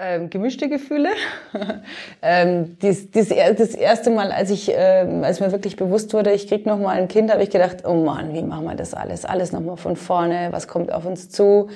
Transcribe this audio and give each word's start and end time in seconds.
Ähm, 0.00 0.30
gemischte 0.30 0.68
Gefühle. 0.68 1.08
ähm, 2.22 2.78
dies, 2.80 3.10
dies, 3.10 3.30
das 3.30 3.74
erste 3.74 4.10
Mal, 4.10 4.30
als 4.30 4.48
ich, 4.50 4.70
ähm, 4.72 5.24
als 5.24 5.40
mir 5.40 5.50
wirklich 5.50 5.74
bewusst 5.74 6.14
wurde, 6.14 6.30
ich 6.30 6.46
krieg 6.46 6.66
noch 6.66 6.78
mal 6.78 6.90
ein 6.90 7.08
Kind, 7.08 7.32
habe 7.32 7.42
ich 7.42 7.50
gedacht, 7.50 7.78
oh 7.84 7.94
Mann, 7.94 8.32
wie 8.32 8.42
machen 8.42 8.66
wir 8.66 8.76
das 8.76 8.94
alles? 8.94 9.24
Alles 9.24 9.50
noch 9.50 9.60
mal 9.60 9.74
von 9.76 9.96
vorne. 9.96 10.48
Was 10.52 10.68
kommt 10.68 10.92
auf 10.92 11.04
uns 11.04 11.30
zu? 11.30 11.68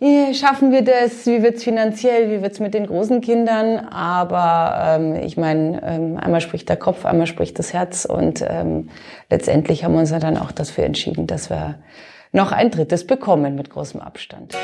Wie 0.00 0.34
schaffen 0.34 0.72
wir 0.72 0.82
das? 0.82 1.24
Wie 1.26 1.40
wird's 1.40 1.62
finanziell? 1.62 2.32
Wie 2.32 2.42
wird's 2.42 2.58
mit 2.58 2.74
den 2.74 2.88
großen 2.88 3.20
Kindern? 3.20 3.78
Aber 3.78 4.96
ähm, 4.98 5.14
ich 5.14 5.36
meine, 5.36 5.82
ähm, 5.84 6.16
einmal 6.16 6.40
spricht 6.40 6.68
der 6.68 6.78
Kopf, 6.78 7.06
einmal 7.06 7.28
spricht 7.28 7.60
das 7.60 7.72
Herz 7.72 8.06
und 8.06 8.44
ähm, 8.48 8.88
letztendlich 9.30 9.84
haben 9.84 9.92
wir 9.92 10.00
uns 10.00 10.10
dann 10.10 10.36
auch 10.36 10.50
dafür 10.50 10.82
entschieden, 10.82 11.28
dass 11.28 11.48
wir 11.48 11.76
noch 12.32 12.50
ein 12.50 12.72
drittes 12.72 13.06
bekommen 13.06 13.54
mit 13.54 13.70
großem 13.70 14.00
Abstand. 14.00 14.56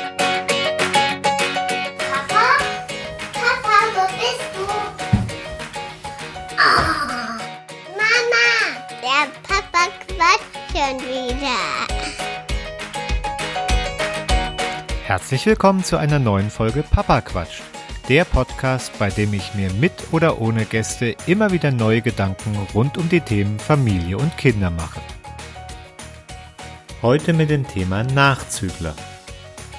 Schon 10.87 10.99
wieder. 10.99 11.87
Herzlich 15.05 15.45
willkommen 15.45 15.83
zu 15.83 15.97
einer 15.97 16.19
neuen 16.19 16.49
Folge 16.49 16.83
Papa 16.83 17.21
Quatsch. 17.21 17.61
Der 18.09 18.23
Podcast, 18.23 18.97
bei 18.97 19.09
dem 19.09 19.33
ich 19.33 19.53
mir 19.53 19.71
mit 19.73 19.91
oder 20.11 20.39
ohne 20.39 20.65
Gäste 20.65 21.15
immer 21.25 21.51
wieder 21.51 21.71
neue 21.71 22.01
Gedanken 22.01 22.55
rund 22.73 22.97
um 22.97 23.09
die 23.09 23.19
Themen 23.19 23.59
Familie 23.59 24.17
und 24.17 24.37
Kinder 24.37 24.69
mache. 24.69 25.01
Heute 27.01 27.33
mit 27.33 27.49
dem 27.49 27.67
Thema 27.67 28.03
Nachzügler. 28.03 28.95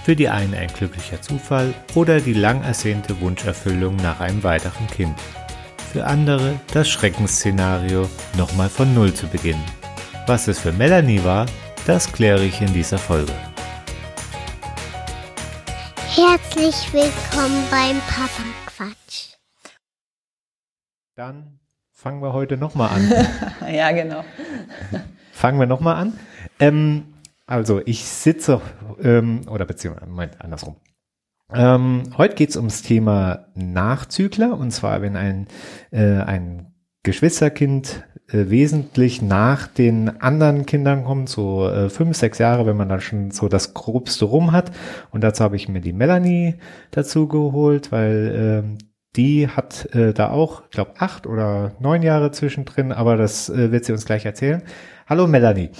Für 0.04 0.14
die 0.14 0.28
einen 0.28 0.54
ein 0.54 0.68
glücklicher 0.68 1.22
Zufall 1.22 1.74
oder 1.94 2.20
die 2.20 2.34
lang 2.34 2.62
ersehnte 2.62 3.20
Wunscherfüllung 3.20 3.96
nach 3.96 4.20
einem 4.20 4.42
weiteren 4.42 4.86
Kind. 4.88 5.18
Für 5.92 6.06
andere 6.06 6.60
das 6.72 6.88
Schreckensszenario, 6.88 8.08
nochmal 8.36 8.68
von 8.68 8.94
Null 8.94 9.14
zu 9.14 9.26
beginnen. 9.26 9.77
Was 10.28 10.46
es 10.46 10.58
für 10.58 10.72
Melanie 10.72 11.24
war, 11.24 11.46
das 11.86 12.12
kläre 12.12 12.44
ich 12.44 12.60
in 12.60 12.70
dieser 12.74 12.98
Folge. 12.98 13.32
Herzlich 16.06 16.92
willkommen 16.92 17.64
beim 17.70 17.96
Papa 18.00 18.44
Quatsch. 18.66 19.36
Dann 21.14 21.58
fangen 21.92 22.20
wir 22.20 22.34
heute 22.34 22.58
nochmal 22.58 22.90
an. 22.90 23.10
ja, 23.74 23.90
genau. 23.92 24.22
Fangen 25.32 25.58
wir 25.58 25.66
nochmal 25.66 25.96
an. 25.96 26.20
Ähm, 26.60 27.14
also 27.46 27.80
ich 27.86 28.04
sitze, 28.04 28.60
ähm, 29.00 29.48
oder 29.48 29.64
beziehungsweise, 29.64 30.10
Moment, 30.10 30.42
andersrum. 30.42 30.76
Ähm, 31.54 32.02
heute 32.18 32.34
geht 32.34 32.50
es 32.50 32.56
ums 32.58 32.82
Thema 32.82 33.46
Nachzügler 33.54 34.58
und 34.58 34.72
zwar, 34.72 35.00
wenn 35.00 35.16
ein, 35.16 35.48
äh, 35.90 36.20
ein 36.20 36.74
Geschwisterkind 37.02 38.04
äh, 38.28 38.50
wesentlich 38.50 39.22
nach 39.22 39.66
den 39.66 40.20
anderen 40.20 40.66
Kindern 40.66 41.04
kommt, 41.04 41.28
so 41.28 41.68
äh, 41.68 41.88
fünf, 41.88 42.16
sechs 42.16 42.38
Jahre, 42.38 42.66
wenn 42.66 42.76
man 42.76 42.88
dann 42.88 43.00
schon 43.00 43.30
so 43.30 43.48
das 43.48 43.74
Grobste 43.74 44.26
rum 44.26 44.52
hat. 44.52 44.70
Und 45.10 45.24
dazu 45.24 45.42
habe 45.44 45.56
ich 45.56 45.68
mir 45.68 45.80
die 45.80 45.92
Melanie 45.92 46.56
dazu 46.90 47.26
geholt, 47.26 47.90
weil 47.90 48.64
ähm, 48.64 48.78
die 49.18 49.48
hat 49.48 49.92
äh, 49.96 50.14
da 50.14 50.30
auch, 50.30 50.62
ich 50.66 50.70
glaube, 50.70 50.92
acht 50.98 51.26
oder 51.26 51.72
neun 51.80 52.02
Jahre 52.02 52.30
zwischendrin, 52.30 52.92
aber 52.92 53.16
das 53.16 53.50
äh, 53.50 53.72
wird 53.72 53.84
sie 53.84 53.92
uns 53.92 54.06
gleich 54.06 54.24
erzählen. 54.24 54.62
Hallo 55.08 55.26
Melanie. 55.26 55.70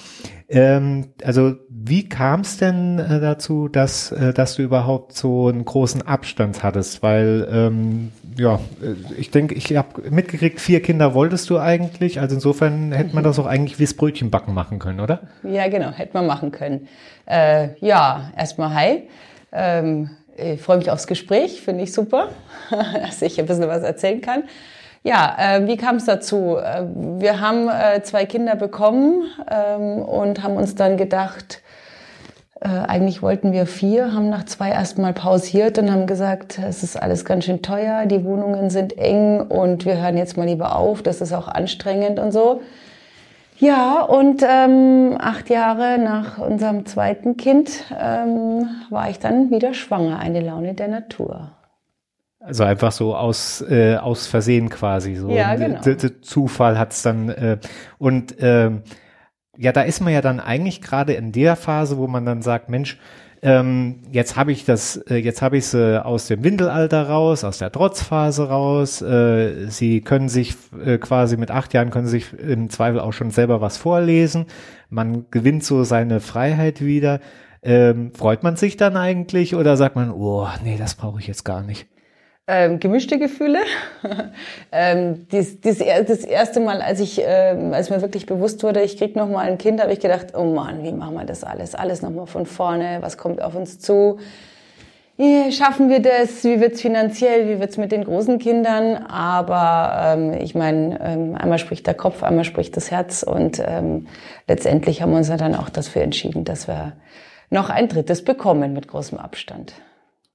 Ähm, 0.49 1.13
also 1.23 1.55
wie 1.69 2.09
kam 2.09 2.41
es 2.41 2.57
denn 2.57 2.99
äh, 2.99 3.21
dazu, 3.21 3.69
dass, 3.69 4.11
äh, 4.11 4.33
dass 4.35 4.57
du 4.57 4.63
überhaupt 4.63 5.13
so 5.13 5.47
einen 5.47 5.65
großen 5.65 6.03
Abstand 6.03 6.65
hattest? 6.65 7.01
Weil 7.05 7.47
ähm, 7.49 8.11
ja, 8.37 8.57
äh, 8.83 8.95
ich 9.17 9.31
denke, 9.31 9.55
ich 9.55 9.77
habe 9.77 10.11
mitgekriegt, 10.11 10.61
vier 10.61 10.83
Kinder 10.83 11.15
wolltest 11.15 11.49
du 11.49 11.59
eigentlich. 11.59 12.19
Also 12.19 12.35
insofern 12.35 12.91
hätte 12.91 13.15
man 13.15 13.23
das 13.23 13.39
auch 13.39 13.47
eigentlich 13.47 13.79
wie 13.79 13.85
das 13.85 13.95
Brötchenbacken 13.95 14.53
machen 14.53 14.81
können, 14.81 14.99
oder? 14.99 15.29
Ja, 15.45 15.69
genau, 15.69 15.93
hätte 15.93 16.15
man 16.15 16.27
machen 16.27 16.51
können. 16.51 16.89
Äh, 17.27 17.69
ja, 17.87 18.33
erstmal 18.37 18.75
hi. 18.75 19.03
Ähm, 19.53 20.11
ich 20.39 20.63
freue 20.63 20.79
mich 20.79 20.91
aufs 20.91 21.07
Gespräch, 21.07 21.63
finde 21.63 21.85
ich 21.85 21.93
super, 21.93 22.29
dass 22.71 23.23
ich 23.23 23.39
ein 23.39 23.47
bisschen 23.47 23.69
was 23.69 23.83
erzählen 23.83 24.21
kann. 24.21 24.45
Ja, 25.03 25.37
äh, 25.39 25.67
wie 25.67 25.77
kam 25.77 25.97
es 25.97 26.05
dazu? 26.05 26.57
Äh, 26.57 26.85
wir 27.19 27.41
haben 27.41 27.69
äh, 27.69 28.03
zwei 28.03 28.27
Kinder 28.27 28.57
bekommen 28.57 29.25
ähm, 29.51 30.03
und 30.03 30.43
haben 30.43 30.57
uns 30.57 30.75
dann 30.75 30.97
gedacht, 30.97 31.63
äh, 32.61 32.69
eigentlich 32.69 33.23
wollten 33.23 33.53
wir 33.53 33.67
vier, 33.67 34.13
haben 34.13 34.29
nach 34.29 34.45
zwei 34.45 34.71
erstmal 34.71 35.13
pausiert 35.13 35.79
und 35.79 35.93
haben 35.93 36.07
gesagt, 36.07 36.59
es 36.59 36.83
ist 36.83 37.01
alles 37.01 37.25
ganz 37.25 37.45
schön 37.45 37.63
teuer, 37.63 38.07
die 38.07 38.25
Wohnungen 38.25 38.71
sind 38.71 38.99
eng 38.99 39.41
und 39.41 39.85
wir 39.85 40.01
hören 40.01 40.17
jetzt 40.17 40.37
mal 40.37 40.47
lieber 40.47 40.75
auf, 40.75 41.03
das 41.03 41.21
ist 41.21 41.33
auch 41.33 41.47
anstrengend 41.47 42.19
und 42.19 42.33
so. 42.33 42.61
Ja, 43.59 44.03
und 44.03 44.45
ähm, 44.49 45.17
acht 45.19 45.51
Jahre 45.51 45.99
nach 45.99 46.39
unserem 46.39 46.87
zweiten 46.87 47.37
Kind 47.37 47.85
ähm, 47.99 48.69
war 48.89 49.11
ich 49.11 49.19
dann 49.19 49.51
wieder 49.51 49.75
schwanger, 49.75 50.21
eine 50.21 50.41
Laune 50.41 50.75
der 50.75 50.89
Natur. 50.89 51.51
Also 52.41 52.63
einfach 52.63 52.93
so 52.93 53.17
aus, 53.17 53.61
äh, 53.69 53.97
aus 53.97 54.29
Versehen 54.29 54.69
quasi. 54.69 55.17
So. 55.17 55.29
Ja, 55.31 55.57
genau. 55.57 55.81
Zufall 56.23 56.79
hat's 56.79 57.03
dann. 57.03 57.31
Äh, 57.31 57.59
und 57.99 58.37
ähm, 58.39 58.83
ja, 59.57 59.73
da 59.73 59.83
ist 59.83 60.01
man 60.01 60.13
ja 60.13 60.21
dann 60.21 60.39
eigentlich 60.39 60.81
gerade 60.81 61.15
in 61.15 61.33
der 61.33 61.57
Phase, 61.57 61.99
wo 61.99 62.07
man 62.07 62.25
dann 62.25 62.43
sagt, 62.43 62.69
Mensch, 62.69 62.97
ähm, 63.43 64.01
jetzt 64.11 64.37
habe 64.37 64.53
ich 64.53 64.65
das, 64.65 64.97
äh, 65.09 65.17
jetzt 65.17 65.43
habe 65.43 65.59
ich 65.59 65.67
sie 65.67 66.05
aus 66.05 66.27
dem 66.27 66.43
Windelalter 66.43 67.09
raus, 67.09 67.45
aus 67.45 67.59
der 67.59 67.71
Trotzphase 67.71 68.49
raus. 68.49 69.01
Äh, 69.01 69.67
sie 69.69 70.01
können 70.01 70.29
sich 70.29 70.55
äh, 70.85 70.99
quasi 70.99 71.37
mit 71.37 71.51
acht 71.51 71.73
Jahren 71.75 71.91
können 71.91 72.09
sich 72.09 72.33
im 72.33 72.69
Zweifel 72.71 73.01
auch 73.01 73.13
schon 73.13 73.31
selber 73.31 73.61
was 73.61 73.77
vorlesen. 73.77 74.47
Man 74.91 75.27
gewinnt 75.31 75.65
so 75.65 75.85
seine 75.85 76.21
Freiheit 76.21 76.81
wieder. 76.81 77.21
Ähm, 77.63 78.13
freut 78.15 78.43
man 78.43 78.57
sich 78.57 78.77
dann 78.77 78.97
eigentlich 78.97 79.55
oder 79.55 79.77
sagt 79.77 79.97
man, 79.97 80.11
oh, 80.11 80.49
nee, 80.65 80.77
das 80.79 80.95
brauche 80.95 81.21
ich 81.21 81.27
jetzt 81.27 81.45
gar 81.45 81.63
nicht? 81.63 81.87
Ähm, 82.49 82.81
gemischte 82.81 83.19
Gefühle. 83.19 83.61
ähm, 84.73 85.27
dies, 85.31 85.61
dies, 85.61 85.79
das 85.79 86.25
erste 86.25 86.61
Mal, 86.61 86.81
als 86.81 86.99
ich, 86.99 87.21
ähm, 87.23 87.75
als 87.75 87.91
mir 87.91 88.01
wirklich 88.01 88.25
bewusst 88.25 88.63
wurde, 88.63 88.81
ich 88.83 88.97
krieg 88.97 89.15
noch 89.15 89.29
mal 89.29 89.41
ein 89.41 89.59
Kind, 89.59 89.81
habe 89.83 89.93
ich 89.93 90.01
gedacht, 90.01 90.29
oh 90.35 90.45
Mann, 90.45 90.83
wie 90.83 90.93
machen 90.93 91.15
wir 91.15 91.27
das 91.27 91.45
alles? 91.45 91.75
Alles 91.75 92.01
noch 92.01 92.11
mal 92.11 92.27
von 92.27 92.47
vorne. 92.47 92.99
Was 93.01 93.19
kommt 93.19 93.43
auf 93.43 93.55
uns 93.55 93.79
zu? 93.79 94.19
Wie 95.19 95.53
schaffen 95.53 95.91
wir 95.91 96.01
das? 96.01 96.43
Wie 96.45 96.61
wird's 96.61 96.81
finanziell? 96.81 97.49
Wie 97.49 97.61
wird's 97.61 97.77
mit 97.77 97.93
den 97.93 98.05
großen 98.05 98.39
Kindern? 98.39 98.97
Aber 98.97 100.15
ähm, 100.17 100.33
ich 100.41 100.55
meine, 100.55 100.99
ähm, 101.03 101.35
einmal 101.35 101.59
spricht 101.59 101.87
der 101.87 101.95
Kopf, 101.95 102.23
einmal 102.23 102.45
spricht 102.45 102.77
das 102.77 102.91
Herz 102.91 103.25
und 103.25 103.63
ähm, 103.67 104.07
letztendlich 104.47 105.03
haben 105.03 105.11
wir 105.11 105.19
uns 105.19 105.29
ja 105.29 105.37
dann 105.37 105.55
auch 105.55 105.69
dafür 105.69 106.03
entschieden, 106.03 106.45
dass 106.45 106.67
wir 106.67 106.93
noch 107.51 107.69
ein 107.69 107.89
drittes 107.89 108.25
bekommen 108.25 108.73
mit 108.73 108.89
großem 108.89 109.19
Abstand. 109.19 109.75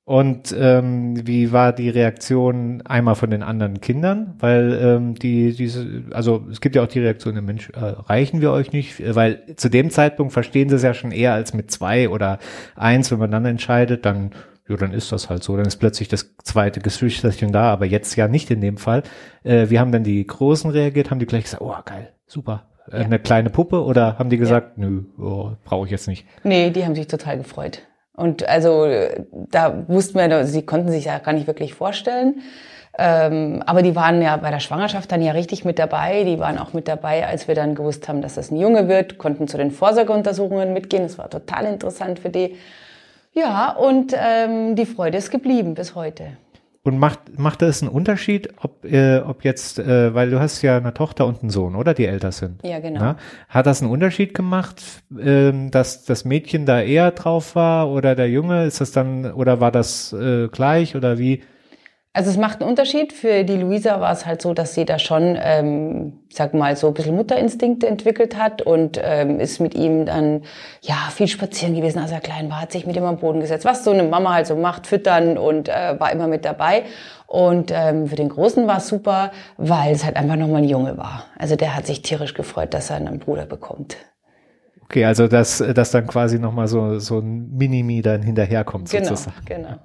Und 0.06 0.54
ähm, 0.58 1.26
wie 1.26 1.54
war 1.54 1.72
die 1.72 1.90
Reaktion 1.90 2.82
einmal 2.82 3.16
von 3.16 3.30
den 3.30 3.42
anderen 3.42 3.80
Kindern? 3.80 4.36
Weil 4.40 4.78
ähm, 4.82 5.16
die, 5.16 5.54
diese, 5.54 6.04
also 6.12 6.46
es 6.52 6.60
gibt 6.60 6.76
ja 6.76 6.84
auch 6.84 6.88
die 6.88 7.00
Reaktion, 7.00 7.36
Mensch, 7.46 7.70
äh, 7.70 7.80
reichen 7.80 8.42
wir 8.42 8.52
euch 8.52 8.74
nicht? 8.74 9.02
Weil 9.16 9.56
zu 9.56 9.70
dem 9.70 9.90
Zeitpunkt 9.92 10.34
verstehen 10.34 10.68
sie 10.68 10.76
es 10.76 10.84
ja 10.84 10.94
schon 10.94 11.12
eher 11.12 11.34
als 11.34 11.54
mit 11.54 11.72
zwei 11.72 12.10
oder 12.10 12.40
eins, 12.76 13.12
wenn 13.12 13.20
man 13.20 13.32
dann 13.32 13.46
entscheidet, 13.46 14.06
dann, 14.06 14.32
ja, 14.68 14.76
dann 14.76 14.92
ist 14.92 15.14
das 15.14 15.30
halt 15.30 15.42
so. 15.42 15.56
Dann 15.56 15.68
ist 15.68 15.78
plötzlich 15.78 16.10
das 16.10 16.36
zweite 16.44 16.82
Geschwisterchen 16.82 17.54
da, 17.54 17.72
aber 17.72 17.86
jetzt 17.86 18.14
ja 18.18 18.28
nicht 18.28 18.52
in 18.52 18.60
dem 18.60 18.76
Fall. 18.76 19.04
Äh, 19.46 19.70
wie 19.70 19.80
haben 19.80 19.94
denn 19.94 20.04
die 20.04 20.28
Großen 20.28 20.70
reagiert? 20.70 21.12
Haben 21.12 21.20
die 21.20 21.28
gleich 21.28 21.46
gesagt, 21.46 21.64
oh 21.64 21.76
geil, 21.86 22.12
super, 22.28 22.68
äh, 22.92 22.98
ja. 22.98 23.06
eine 23.06 23.20
kleine 23.20 23.50
Puppe 23.50 23.82
oder 23.82 24.20
haben 24.20 24.30
die 24.30 24.38
gesagt, 24.38 24.78
ja. 24.78 24.86
nö, 24.86 25.04
oh, 25.18 25.52
brauche 25.64 25.86
ich 25.86 25.92
jetzt 25.92 26.10
nicht? 26.10 26.26
Nee, 26.44 26.72
die 26.72 26.84
haben 26.84 26.94
sich 26.94 27.08
total 27.08 27.38
gefreut. 27.38 27.84
Und 28.16 28.48
also 28.48 28.88
da 29.32 29.84
wussten 29.88 30.20
wir, 30.20 30.46
sie 30.46 30.62
konnten 30.64 30.92
sich 30.92 31.06
ja 31.06 31.18
gar 31.20 31.34
nicht 31.34 31.48
wirklich 31.48 31.74
vorstellen. 31.74 32.42
Ähm, 32.96 33.64
aber 33.66 33.82
die 33.82 33.96
waren 33.96 34.22
ja 34.22 34.38
bei 34.38 34.52
der 34.52 34.60
Schwangerschaft 34.60 35.12
dann 35.12 35.22
ja 35.22 35.32
richtig 35.32 35.66
mit 35.66 35.80
dabei. 35.80 36.24
Die 36.24 36.38
waren 36.38 36.60
auch 36.60 36.74
mit 36.74 36.88
dabei, 36.88 37.26
als 37.26 37.48
wir 37.48 37.56
dann 37.56 37.74
gewusst 37.74 38.08
haben, 38.08 38.22
dass 38.22 38.36
das 38.36 38.52
ein 38.52 38.58
Junge 38.58 38.88
wird, 38.88 39.18
konnten 39.18 39.48
zu 39.48 39.58
den 39.58 39.72
Vorsorgeuntersuchungen 39.72 40.74
mitgehen. 40.74 41.04
Das 41.04 41.18
war 41.18 41.30
total 41.30 41.66
interessant 41.66 42.20
für 42.20 42.30
die. 42.30 42.56
Ja, 43.34 43.72
und 43.72 44.14
ähm, 44.16 44.76
die 44.76 44.86
Freude 44.86 45.18
ist 45.18 45.32
geblieben 45.32 45.74
bis 45.74 45.96
heute. 45.96 46.38
Und 46.86 47.00
macht, 47.00 47.40
macht 47.40 47.62
das 47.62 47.82
einen 47.82 47.90
Unterschied, 47.90 48.50
ob, 48.62 48.84
äh, 48.84 49.20
ob 49.20 49.46
jetzt, 49.46 49.80
äh, 49.80 50.14
weil 50.14 50.30
du 50.30 50.42
hast 50.42 50.62
ja 50.64 50.76
eine 50.76 50.94
Tochter 50.94 51.26
und 51.26 51.42
einen 51.42 51.50
Sohn, 51.50 51.76
oder? 51.76 51.94
Die 51.94 52.06
älter 52.06 52.34
sind. 52.34 52.62
Ja, 52.62 52.80
genau. 52.80 53.00
Na? 53.00 53.16
Hat 53.48 53.68
das 53.68 53.82
einen 53.82 53.90
Unterschied 53.90 54.34
gemacht, 54.34 54.84
äh, 55.18 55.54
dass 55.70 56.04
das 56.04 56.26
Mädchen 56.26 56.66
da 56.66 56.82
eher 56.82 57.12
drauf 57.12 57.56
war 57.56 57.90
oder 57.90 58.16
der 58.16 58.30
Junge? 58.30 58.66
Ist 58.66 58.82
das 58.82 58.92
dann, 58.92 59.32
oder 59.32 59.62
war 59.62 59.72
das 59.72 60.12
äh, 60.12 60.50
gleich 60.50 60.98
oder 60.98 61.18
wie? 61.18 61.42
Also 62.16 62.30
es 62.30 62.38
macht 62.38 62.62
einen 62.62 62.70
Unterschied. 62.70 63.12
Für 63.12 63.44
die 63.44 63.56
Luisa 63.56 64.00
war 64.00 64.12
es 64.12 64.28
halt 64.28 64.40
so, 64.44 64.54
dass 64.54 64.76
sie 64.76 64.86
da 64.86 65.00
schon, 65.00 65.36
ähm, 65.42 66.14
sag 66.30 66.54
mal, 66.54 66.76
so 66.78 66.88
ein 66.88 66.94
bisschen 66.94 67.16
Mutterinstinkte 67.16 67.88
entwickelt 67.88 68.38
hat 68.38 68.62
und 68.62 69.00
ähm, 69.04 69.40
ist 69.40 69.60
mit 69.60 69.74
ihm 69.74 70.06
dann 70.06 70.44
ja 70.82 70.96
viel 71.12 71.28
spazieren 71.28 71.74
gewesen, 71.76 71.98
als 71.98 72.12
er 72.12 72.20
klein 72.20 72.52
war, 72.52 72.62
hat 72.62 72.72
sich 72.72 72.86
mit 72.86 72.96
ihm 72.96 73.04
am 73.06 73.18
Boden 73.18 73.40
gesetzt, 73.40 73.66
was 73.66 73.84
so 73.84 73.90
eine 73.90 74.04
Mama 74.04 74.32
halt 74.34 74.46
so 74.46 74.56
macht, 74.56 74.86
füttern 74.86 75.40
und 75.40 75.70
äh, 75.70 76.00
war 76.00 76.12
immer 76.12 76.28
mit 76.28 76.46
dabei. 76.46 76.84
Und 77.26 77.72
ähm, 77.74 78.06
für 78.06 78.16
den 78.16 78.30
Großen 78.30 78.68
war 78.68 78.78
es 78.78 78.88
super, 78.88 79.32
weil 79.58 79.94
es 79.94 80.06
halt 80.06 80.16
einfach 80.16 80.36
nochmal 80.36 80.62
ein 80.62 80.70
Junge 80.70 80.98
war. 80.98 81.26
Also 81.40 81.56
der 81.56 81.76
hat 81.76 81.88
sich 81.88 82.04
tierisch 82.04 82.36
gefreut, 82.36 82.76
dass 82.76 82.92
er 82.92 82.98
einen 82.98 83.18
Bruder 83.18 83.48
bekommt. 83.48 83.98
Okay, 84.94 85.06
also 85.06 85.28
dass, 85.28 85.58
dass 85.58 85.90
dann 85.90 86.06
quasi 86.06 86.38
nochmal 86.38 86.68
so, 86.68 87.00
so 87.00 87.18
ein 87.18 87.50
Minimi 87.58 88.04
dann 88.04 88.22
hinterherkommt 88.22 88.92
Genau, 88.92 89.10
sozusagen. 89.10 89.44
genau. 89.44 89.80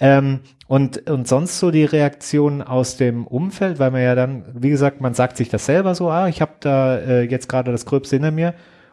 Ähm, 0.00 0.40
und, 0.66 1.08
und 1.08 1.26
sonst 1.26 1.58
so 1.58 1.70
die 1.70 1.86
Reaktionen 1.86 2.60
aus 2.60 2.98
dem 2.98 3.26
Umfeld, 3.26 3.78
weil 3.78 3.90
man 3.90 4.02
ja 4.02 4.14
dann, 4.14 4.44
wie 4.52 4.68
gesagt, 4.68 5.00
man 5.00 5.14
sagt 5.14 5.38
sich 5.38 5.48
das 5.48 5.64
selber 5.64 5.94
so, 5.94 6.10
ah, 6.10 6.28
ich 6.28 6.42
habe 6.42 6.52
da 6.60 6.98
äh, 6.98 7.22
jetzt 7.22 7.48
gerade 7.48 7.72
das 7.72 7.86
Gröbste 7.86 8.16
hinter 8.16 8.32
mir 8.32 8.52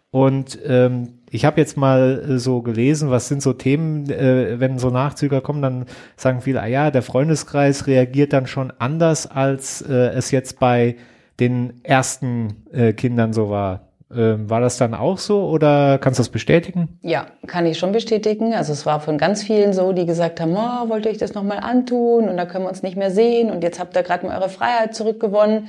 und 0.10 0.58
ähm, 0.66 1.20
ich 1.30 1.44
habe 1.44 1.60
jetzt 1.60 1.76
mal 1.76 2.24
äh, 2.26 2.38
so 2.40 2.62
gelesen, 2.62 3.10
was 3.10 3.28
sind 3.28 3.42
so 3.42 3.52
Themen, 3.52 4.10
äh, 4.10 4.62
wenn 4.62 4.80
so 4.80 4.90
Nachzüger 4.90 5.42
kommen, 5.42 5.62
dann 5.62 5.86
sagen 6.16 6.40
viele, 6.40 6.62
ah 6.62 6.68
ja, 6.68 6.92
der 6.92 7.02
Freundeskreis 7.02 7.88
reagiert 7.88 8.32
dann 8.32 8.48
schon 8.48 8.72
anders, 8.80 9.28
als 9.28 9.82
äh, 9.82 10.12
es 10.12 10.32
jetzt 10.32 10.62
bei 10.62 10.96
den 11.42 11.84
ersten 11.84 12.64
äh, 12.72 12.94
Kindern 12.94 13.34
so 13.34 13.50
war. 13.50 13.87
Ähm, 14.16 14.50
war 14.50 14.62
das 14.62 14.78
dann 14.78 14.94
auch 14.94 15.18
so 15.18 15.50
oder 15.50 15.98
kannst 15.98 16.20
du 16.20 16.22
das 16.22 16.30
bestätigen? 16.30 17.00
Ja, 17.02 17.28
kann 17.46 17.66
ich 17.66 17.78
schon 17.78 17.92
bestätigen. 17.92 18.54
Also 18.54 18.72
es 18.72 18.86
war 18.86 19.02
von 19.02 19.18
ganz 19.18 19.44
vielen 19.44 19.74
so, 19.74 19.92
die 19.92 20.06
gesagt 20.06 20.40
haben, 20.40 20.56
oh, 20.56 20.90
wollt 20.90 21.06
ihr 21.06 21.12
euch 21.12 21.18
das 21.18 21.34
nochmal 21.34 21.60
antun 21.60 22.30
und 22.30 22.38
da 22.38 22.46
können 22.46 22.64
wir 22.64 22.70
uns 22.70 22.84
nicht 22.84 22.96
mehr 22.96 23.12
sehen 23.12 23.52
und 23.52 23.64
jetzt 23.64 23.80
habt 23.80 23.96
ihr 23.98 24.04
gerade 24.04 24.26
mal 24.26 24.38
eure 24.38 24.50
Freiheit 24.50 24.96
zurückgewonnen. 24.96 25.68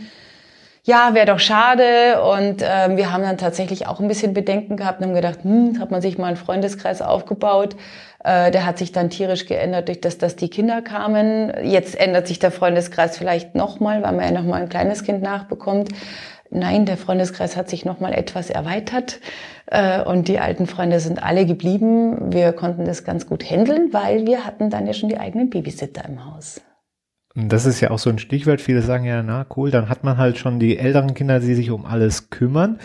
Ja, 0.85 1.13
wäre 1.13 1.27
doch 1.27 1.39
schade. 1.39 2.23
Und 2.23 2.63
ähm, 2.63 2.97
wir 2.97 3.13
haben 3.13 3.23
dann 3.23 3.37
tatsächlich 3.37 3.87
auch 3.87 4.01
ein 4.01 4.09
bisschen 4.09 4.33
Bedenken 4.33 4.79
gehabt 4.79 5.01
und 5.01 5.09
haben 5.09 5.15
gedacht, 5.15 5.41
hm, 5.43 5.79
hat 5.81 5.91
man 5.91 6.01
sich 6.01 6.17
mal 6.17 6.29
einen 6.29 6.37
Freundeskreis 6.39 7.03
aufgebaut. 7.03 7.77
Äh, 8.25 8.51
der 8.53 8.65
hat 8.65 8.79
sich 8.79 8.91
dann 8.93 9.11
tierisch 9.11 9.45
geändert, 9.45 9.89
durch 9.89 10.01
das, 10.01 10.17
dass 10.17 10.37
die 10.37 10.49
Kinder 10.49 10.81
kamen. 10.81 11.53
Jetzt 11.63 11.95
ändert 11.99 12.27
sich 12.27 12.39
der 12.39 12.51
Freundeskreis 12.51 13.19
vielleicht 13.19 13.55
nochmal, 13.55 14.03
weil 14.03 14.13
man 14.13 14.25
ja 14.25 14.31
nochmal 14.31 14.63
ein 14.63 14.71
kleines 14.71 15.05
Kind 15.05 15.21
nachbekommt. 15.21 15.91
Nein, 16.51 16.87
der 16.87 16.97
Freundeskreis 16.97 17.57
hat 17.57 17.69
sich 17.69 17.85
nochmal 17.85 18.15
etwas 18.15 18.49
erweitert 18.49 19.21
äh, 19.67 20.03
und 20.03 20.29
die 20.29 20.39
alten 20.39 20.67
Freunde 20.67 20.99
sind 21.01 21.23
alle 21.23 21.45
geblieben. 21.45 22.33
Wir 22.33 22.53
konnten 22.53 22.87
das 22.87 23.05
ganz 23.05 23.27
gut 23.27 23.45
handeln, 23.45 23.93
weil 23.93 24.27
wir 24.27 24.47
hatten 24.47 24.71
dann 24.71 24.87
ja 24.87 24.95
schon 24.95 25.11
die 25.11 25.19
eigenen 25.19 25.51
Babysitter 25.51 26.05
im 26.07 26.25
Haus. 26.25 26.63
Das 27.35 27.67
ist 27.67 27.81
ja 27.81 27.91
auch 27.91 27.99
so 27.99 28.11
ein 28.11 28.19
Stichwort. 28.19 28.61
Viele 28.61 28.83
sagen 28.83 29.05
ja, 29.05 29.23
na 29.23 29.47
cool, 29.57 29.71
dann 29.71 29.89
hat 29.89 30.05
man 30.05 30.17
halt 30.17 30.39
schon 30.39 30.59
die 30.59 30.79
älteren 30.79 31.15
Kinder, 31.15 31.39
die 31.39 31.55
sich 31.55 31.71
um 31.71 31.85
alles 31.85 32.31
kümmern. 32.31 32.79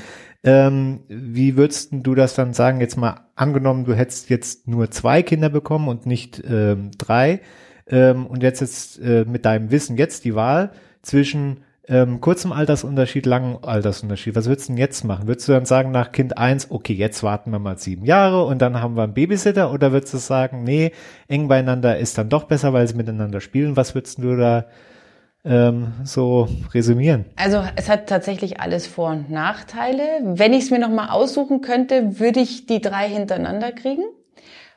Ähm, 0.43 0.99
wie 1.07 1.55
würdest 1.55 1.89
du 1.93 2.15
das 2.15 2.35
dann 2.35 2.53
sagen? 2.53 2.81
Jetzt 2.81 2.97
mal 2.97 3.27
angenommen, 3.35 3.85
du 3.85 3.93
hättest 3.93 4.29
jetzt 4.29 4.67
nur 4.67 4.91
zwei 4.91 5.23
Kinder 5.23 5.49
bekommen 5.49 5.87
und 5.87 6.05
nicht 6.05 6.43
ähm, 6.45 6.91
drei. 6.97 7.39
Ähm, 7.87 8.27
und 8.27 8.43
jetzt 8.43 8.59
jetzt 8.59 8.99
äh, 8.99 9.25
mit 9.25 9.45
deinem 9.45 9.71
Wissen 9.71 9.97
jetzt 9.97 10.25
die 10.25 10.35
Wahl 10.35 10.71
zwischen 11.01 11.63
ähm, 11.87 12.21
kurzem 12.21 12.53
Altersunterschied, 12.53 13.25
langem 13.25 13.57
Altersunterschied. 13.61 14.35
Was 14.35 14.47
würdest 14.47 14.69
du 14.69 14.73
denn 14.73 14.79
jetzt 14.79 15.03
machen? 15.03 15.27
Würdest 15.27 15.47
du 15.47 15.51
dann 15.51 15.65
sagen 15.65 15.91
nach 15.91 16.11
Kind 16.11 16.37
eins, 16.37 16.71
okay, 16.71 16.93
jetzt 16.93 17.23
warten 17.23 17.51
wir 17.51 17.59
mal 17.59 17.77
sieben 17.77 18.05
Jahre 18.05 18.45
und 18.45 18.61
dann 18.61 18.81
haben 18.81 18.95
wir 18.95 19.03
einen 19.03 19.13
Babysitter? 19.13 19.71
Oder 19.71 19.91
würdest 19.91 20.13
du 20.13 20.17
sagen, 20.17 20.63
nee, 20.63 20.91
eng 21.27 21.49
beieinander 21.49 21.97
ist 21.97 22.17
dann 22.17 22.29
doch 22.29 22.45
besser, 22.45 22.71
weil 22.71 22.87
sie 22.87 22.95
miteinander 22.95 23.41
spielen? 23.41 23.75
Was 23.75 23.95
würdest 23.95 24.19
du 24.19 24.37
da 24.37 24.65
ähm, 25.43 25.91
so 26.05 26.47
resümieren? 26.73 27.25
Also 27.35 27.61
es 27.75 27.89
hat 27.89 28.07
tatsächlich 28.07 28.61
alles 28.61 28.87
Vor- 28.87 29.11
und 29.11 29.29
Nachteile. 29.29 30.03
Wenn 30.23 30.53
ich 30.53 30.65
es 30.65 30.71
mir 30.71 30.79
nochmal 30.79 31.09
aussuchen 31.09 31.59
könnte, 31.59 32.17
würde 32.19 32.39
ich 32.39 32.65
die 32.65 32.79
drei 32.79 33.09
hintereinander 33.09 33.73
kriegen, 33.73 34.03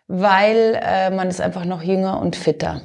weil 0.09 0.77
äh, 0.83 1.11
man 1.11 1.29
ist 1.29 1.41
einfach 1.41 1.67
noch 1.67 1.85
jünger 1.85 2.21
und 2.21 2.35
fitter. 2.35 2.81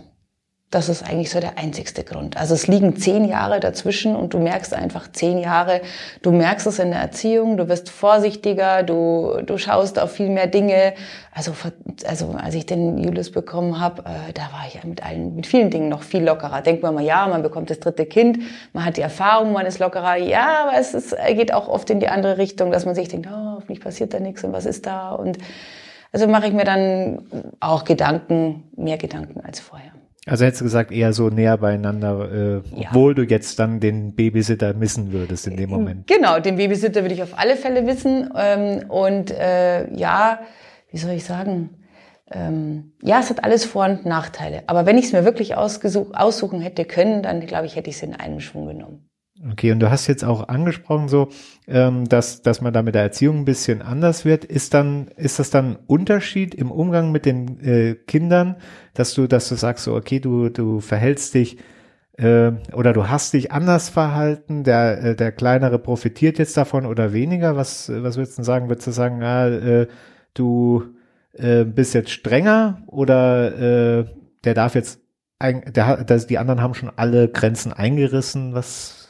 Das 0.71 0.87
ist 0.87 1.03
eigentlich 1.03 1.29
so 1.29 1.41
der 1.41 1.57
einzigste 1.57 2.05
Grund. 2.05 2.37
Also 2.37 2.53
es 2.53 2.65
liegen 2.65 2.95
zehn 2.95 3.25
Jahre 3.25 3.59
dazwischen 3.59 4.15
und 4.15 4.33
du 4.33 4.39
merkst 4.39 4.73
einfach 4.73 5.11
zehn 5.11 5.37
Jahre, 5.37 5.81
du 6.21 6.31
merkst 6.31 6.65
es 6.65 6.79
in 6.79 6.91
der 6.91 7.01
Erziehung, 7.01 7.57
du 7.57 7.67
wirst 7.67 7.89
vorsichtiger, 7.89 8.81
du, 8.81 9.41
du 9.45 9.57
schaust 9.57 9.99
auf 9.99 10.13
viel 10.13 10.29
mehr 10.29 10.47
Dinge. 10.47 10.93
Also, 11.33 11.51
also 12.07 12.35
als 12.41 12.55
ich 12.55 12.65
den 12.65 12.97
Julius 12.97 13.31
bekommen 13.31 13.81
habe, 13.81 14.03
äh, 14.03 14.31
da 14.33 14.43
war 14.53 14.65
ich 14.65 14.75
ja 14.75 14.81
mit 14.85 15.05
allen, 15.05 15.35
mit 15.35 15.45
vielen 15.45 15.71
Dingen 15.71 15.89
noch 15.89 16.03
viel 16.03 16.23
lockerer. 16.23 16.61
Denkt 16.61 16.83
man 16.83 16.95
mal, 16.95 17.03
ja, 17.03 17.27
man 17.27 17.43
bekommt 17.43 17.69
das 17.69 17.81
dritte 17.81 18.05
Kind, 18.05 18.39
man 18.71 18.85
hat 18.85 18.95
die 18.95 19.01
Erfahrung, 19.01 19.51
man 19.51 19.65
ist 19.65 19.79
lockerer. 19.79 20.15
Ja, 20.15 20.67
aber 20.67 20.79
es 20.79 20.93
ist, 20.93 21.13
geht 21.35 21.53
auch 21.53 21.67
oft 21.67 21.89
in 21.89 21.99
die 21.99 22.07
andere 22.07 22.37
Richtung, 22.37 22.71
dass 22.71 22.85
man 22.85 22.95
sich 22.95 23.09
denkt, 23.09 23.27
oh, 23.29 23.55
hoffentlich 23.55 23.81
passiert 23.81 24.13
da 24.13 24.21
nichts 24.21 24.41
und 24.45 24.53
was 24.53 24.65
ist 24.65 24.85
da? 24.85 25.11
Und 25.11 25.37
also 26.13 26.27
mache 26.27 26.47
ich 26.47 26.53
mir 26.53 26.65
dann 26.65 27.23
auch 27.59 27.83
Gedanken, 27.83 28.63
mehr 28.77 28.97
Gedanken 28.97 29.41
als 29.41 29.59
vorher. 29.59 29.90
Also 30.27 30.45
hättest 30.45 30.61
du 30.61 30.65
gesagt, 30.65 30.91
eher 30.91 31.13
so 31.13 31.29
näher 31.29 31.57
beieinander, 31.57 32.31
äh, 32.31 32.79
Ja. 32.79 32.89
obwohl 32.89 33.15
du 33.15 33.23
jetzt 33.23 33.57
dann 33.57 33.79
den 33.79 34.13
Babysitter 34.13 34.73
missen 34.75 35.11
würdest 35.11 35.47
in 35.47 35.57
dem 35.57 35.69
Moment. 35.71 36.05
Genau, 36.07 36.39
den 36.39 36.57
Babysitter 36.57 37.01
würde 37.01 37.15
ich 37.15 37.23
auf 37.23 37.37
alle 37.39 37.55
Fälle 37.55 37.87
wissen. 37.87 38.29
Ähm, 38.37 38.89
und 38.89 39.31
äh, 39.31 39.91
ja, 39.95 40.41
wie 40.91 40.97
soll 40.99 41.11
ich 41.11 41.25
sagen? 41.25 41.71
Ähm, 42.31 42.93
ja, 43.01 43.19
es 43.19 43.29
hat 43.31 43.43
alles 43.43 43.65
Vor- 43.65 43.85
und 43.85 44.05
Nachteile. 44.05 44.63
Aber 44.67 44.85
wenn 44.85 44.97
ich 44.97 45.05
es 45.05 45.11
mir 45.13 45.25
wirklich 45.25 45.55
aussuchen 45.57 46.61
hätte 46.61 46.85
können, 46.85 47.23
dann 47.23 47.41
glaube 47.45 47.65
ich, 47.65 47.75
hätte 47.75 47.89
ich 47.89 47.95
es 47.95 48.03
in 48.03 48.13
einem 48.15 48.39
Schwung 48.39 48.67
genommen. 48.67 49.09
Okay, 49.49 49.71
und 49.71 49.79
du 49.79 49.89
hast 49.89 50.05
jetzt 50.05 50.23
auch 50.23 50.49
angesprochen, 50.49 51.07
so, 51.07 51.29
ähm, 51.67 52.07
dass, 52.07 52.43
dass 52.43 52.61
man 52.61 52.73
da 52.73 52.83
mit 52.83 52.93
der 52.93 53.01
Erziehung 53.01 53.39
ein 53.39 53.45
bisschen 53.45 53.81
anders 53.81 54.23
wird. 54.23 54.45
Ist 54.45 54.73
dann, 54.75 55.07
ist 55.15 55.39
das 55.39 55.49
dann 55.49 55.71
ein 55.71 55.77
Unterschied 55.87 56.53
im 56.53 56.71
Umgang 56.71 57.11
mit 57.11 57.25
den 57.25 57.59
äh, 57.59 57.95
Kindern, 57.95 58.57
dass 58.93 59.15
du, 59.15 59.25
dass 59.25 59.49
du 59.49 59.55
sagst, 59.55 59.85
so, 59.85 59.95
okay, 59.95 60.19
du, 60.19 60.49
du 60.49 60.79
verhältst 60.79 61.33
dich 61.33 61.57
äh, 62.17 62.51
oder 62.73 62.93
du 62.93 63.07
hast 63.09 63.33
dich 63.33 63.51
anders 63.51 63.89
verhalten, 63.89 64.63
der, 64.63 65.03
äh, 65.03 65.15
der 65.15 65.31
Kleinere 65.31 65.79
profitiert 65.79 66.37
jetzt 66.37 66.55
davon 66.55 66.85
oder 66.85 67.11
weniger? 67.11 67.55
Was, 67.55 67.89
was 67.89 68.17
würdest 68.17 68.37
du 68.37 68.43
sagen? 68.43 68.69
Würdest 68.69 68.87
du 68.87 68.91
sagen, 68.91 69.23
ah, 69.23 69.47
äh, 69.47 69.87
du 70.35 70.83
äh, 71.33 71.63
bist 71.65 71.95
jetzt 71.95 72.11
strenger 72.11 72.83
oder 72.85 73.99
äh, 73.99 74.05
der 74.43 74.53
darf 74.53 74.75
jetzt, 74.75 75.01
ein, 75.39 75.63
der, 75.73 76.03
dass 76.03 76.27
die 76.27 76.37
anderen 76.37 76.61
haben 76.61 76.75
schon 76.75 76.91
alle 76.95 77.27
Grenzen 77.27 77.73
eingerissen? 77.73 78.53
Was, 78.53 79.00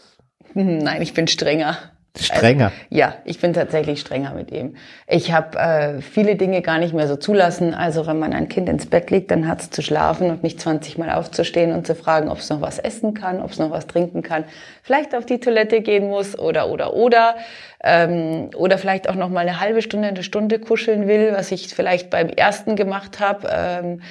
Nein, 0.54 1.02
ich 1.02 1.14
bin 1.14 1.28
strenger. 1.28 1.78
Strenger. 2.20 2.74
Ja, 2.90 3.16
ich 3.24 3.40
bin 3.40 3.54
tatsächlich 3.54 4.02
strenger 4.02 4.34
mit 4.34 4.52
ihm. 4.52 4.76
Ich 5.08 5.32
habe 5.32 5.58
äh, 5.58 6.02
viele 6.02 6.36
Dinge 6.36 6.62
gar 6.62 6.78
nicht 6.78 6.94
mehr 6.94 7.08
so 7.08 7.16
zulassen. 7.16 7.74
Also 7.74 8.06
wenn 8.06 8.20
man 8.20 8.34
ein 8.34 8.50
Kind 8.50 8.68
ins 8.68 8.86
Bett 8.86 9.10
legt, 9.12 9.32
dann 9.32 9.48
hat 9.48 9.62
es 9.62 9.70
zu 9.70 9.82
schlafen 9.82 10.30
und 10.30 10.44
nicht 10.44 10.60
20 10.60 10.98
Mal 10.98 11.12
aufzustehen 11.12 11.72
und 11.72 11.88
zu 11.88 11.96
fragen, 11.96 12.28
ob 12.28 12.40
es 12.40 12.50
noch 12.50 12.60
was 12.60 12.80
essen 12.80 13.14
kann, 13.14 13.42
ob 13.42 13.52
es 13.52 13.60
noch 13.60 13.72
was 13.72 13.88
trinken 13.88 14.24
kann, 14.24 14.44
vielleicht 14.84 15.16
auf 15.16 15.26
die 15.26 15.40
Toilette 15.40 15.80
gehen 15.80 16.10
muss 16.10 16.38
oder 16.38 16.70
oder 16.70 16.94
oder 16.94 17.36
ähm, 17.84 18.50
oder 18.56 18.78
vielleicht 18.78 19.10
auch 19.10 19.16
noch 19.16 19.30
mal 19.30 19.42
eine 19.42 19.60
halbe 19.60 19.82
Stunde, 19.82 20.10
eine 20.10 20.24
Stunde 20.24 20.60
kuscheln 20.60 21.08
will, 21.08 21.34
was 21.34 21.52
ich 21.52 21.74
vielleicht 21.74 22.10
beim 22.10 22.30
ersten 22.30 22.76
gemacht 22.76 23.20
habe. 23.20 23.50
Ähm, 23.52 24.02